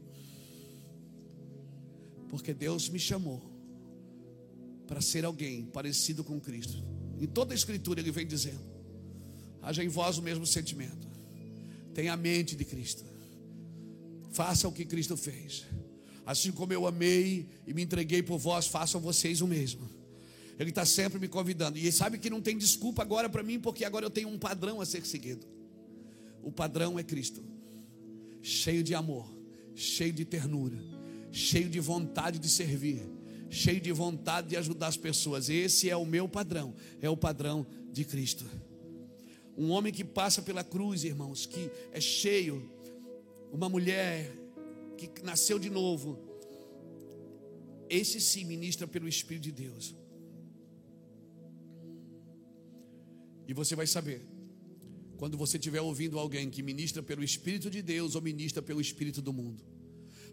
[2.28, 3.42] Porque Deus me chamou
[4.86, 6.82] para ser alguém parecido com Cristo.
[7.20, 8.64] Em toda a Escritura ele vem dizendo:
[9.62, 11.08] haja em vós o mesmo sentimento,
[11.94, 13.04] tenha a mente de Cristo,
[14.32, 15.64] faça o que Cristo fez,
[16.26, 19.88] Assim como eu amei e me entreguei por vós, façam vocês o mesmo.
[20.58, 21.76] Ele está sempre me convidando.
[21.76, 24.80] E sabe que não tem desculpa agora para mim, porque agora eu tenho um padrão
[24.80, 25.46] a ser seguido.
[26.42, 27.42] O padrão é Cristo,
[28.44, 29.26] cheio de amor,
[29.74, 30.76] cheio de ternura,
[31.32, 33.00] cheio de vontade de servir,
[33.48, 35.48] cheio de vontade de ajudar as pessoas.
[35.48, 38.44] Esse é o meu padrão, é o padrão de Cristo.
[39.56, 42.70] Um homem que passa pela cruz, irmãos, que é cheio,
[43.50, 44.30] uma mulher
[44.98, 46.18] que nasceu de novo,
[47.88, 49.94] esse sim ministra pelo Espírito de Deus.
[53.48, 54.33] E você vai saber,
[55.16, 59.22] quando você estiver ouvindo alguém que ministra pelo Espírito de Deus ou ministra pelo Espírito
[59.22, 59.62] do mundo.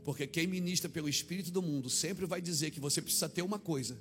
[0.03, 3.59] Porque quem ministra pelo Espírito do mundo sempre vai dizer que você precisa ter uma
[3.59, 3.97] coisa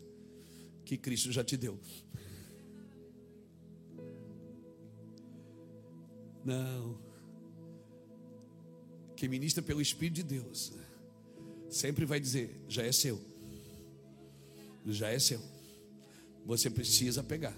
[0.84, 1.78] que Cristo já te deu.
[6.44, 6.98] Não.
[9.14, 10.72] Quem ministra pelo Espírito de Deus
[11.68, 13.20] sempre vai dizer: já é seu.
[14.86, 15.40] Já é seu.
[16.46, 17.56] Você precisa pegar.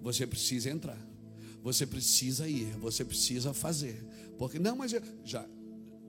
[0.00, 1.13] Você precisa entrar.
[1.64, 2.66] Você precisa ir.
[2.76, 4.04] Você precisa fazer.
[4.38, 4.92] Porque não, mas
[5.24, 5.48] já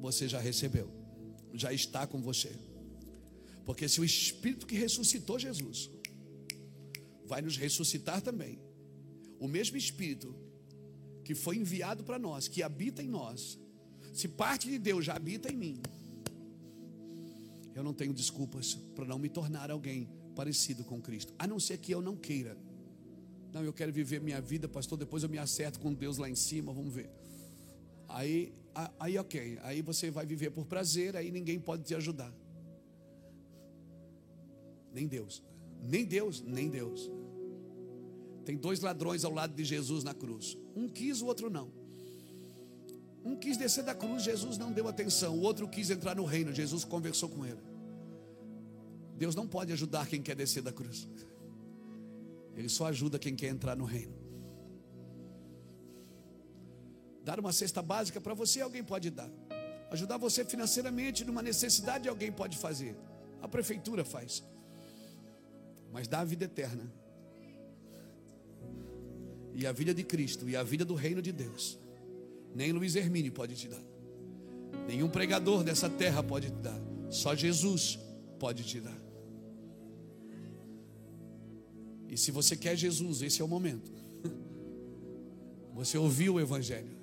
[0.01, 0.91] você já recebeu.
[1.53, 2.53] Já está com você.
[3.65, 5.89] Porque se o Espírito que ressuscitou Jesus
[7.25, 8.59] vai nos ressuscitar também,
[9.39, 10.35] o mesmo Espírito
[11.23, 13.57] que foi enviado para nós, que habita em nós,
[14.13, 15.81] se parte de Deus já habita em mim,
[17.73, 21.77] eu não tenho desculpas para não me tornar alguém parecido com Cristo, a não ser
[21.77, 22.57] que eu não queira.
[23.55, 26.35] Não, eu quero viver minha vida, pastor, depois eu me acerto com Deus lá em
[26.35, 27.09] cima, vamos ver.
[28.09, 28.53] Aí,
[28.99, 32.33] aí ok, aí você vai viver por prazer, aí ninguém pode te ajudar.
[34.91, 35.41] Nem Deus,
[35.81, 37.09] nem Deus, nem Deus.
[38.43, 40.57] Tem dois ladrões ao lado de Jesus na cruz.
[40.75, 41.71] Um quis, o outro não.
[43.23, 45.33] Um quis descer da cruz, Jesus não deu atenção.
[45.33, 47.61] O outro quis entrar no reino, Jesus conversou com ele.
[49.17, 51.07] Deus não pode ajudar quem quer descer da cruz.
[52.55, 54.15] Ele só ajuda quem quer entrar no reino.
[57.23, 59.29] Dar uma cesta básica para você, alguém pode dar.
[59.91, 62.95] Ajudar você financeiramente numa necessidade, alguém pode fazer.
[63.41, 64.43] A prefeitura faz.
[65.91, 66.91] Mas dá a vida eterna
[69.55, 71.79] e a vida de Cristo e a vida do reino de Deus,
[72.53, 73.81] nem Luiz Hermínio pode te dar,
[74.85, 76.79] nenhum pregador dessa terra pode te dar,
[77.09, 77.97] só Jesus
[78.37, 79.04] pode te dar.
[82.15, 83.91] E se você quer Jesus, esse é o momento.
[85.75, 86.95] Você ouviu o Evangelho.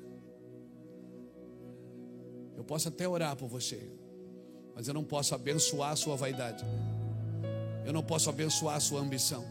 [2.56, 3.92] Eu posso até orar por você,
[4.74, 6.64] mas eu não posso abençoar a sua vaidade.
[7.84, 9.44] Eu não posso abençoar a sua ambição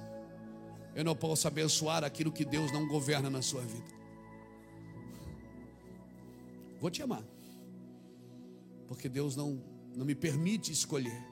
[0.94, 4.02] eu não posso abençoar aquilo que Deus não governa na sua vida.
[6.80, 7.24] Vou te amar,
[8.88, 9.62] porque Deus não,
[9.96, 11.24] não me permite escolher.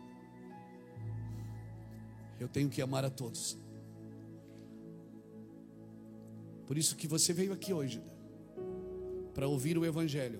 [2.39, 3.57] Eu tenho que amar a todos.
[6.69, 8.05] Por isso que você veio aqui hoje né?
[9.33, 10.39] para ouvir o evangelho.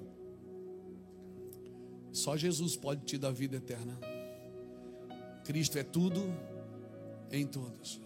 [2.12, 3.98] Só Jesus pode te dar vida eterna.
[5.44, 6.22] Cristo é tudo
[7.32, 8.00] em todos.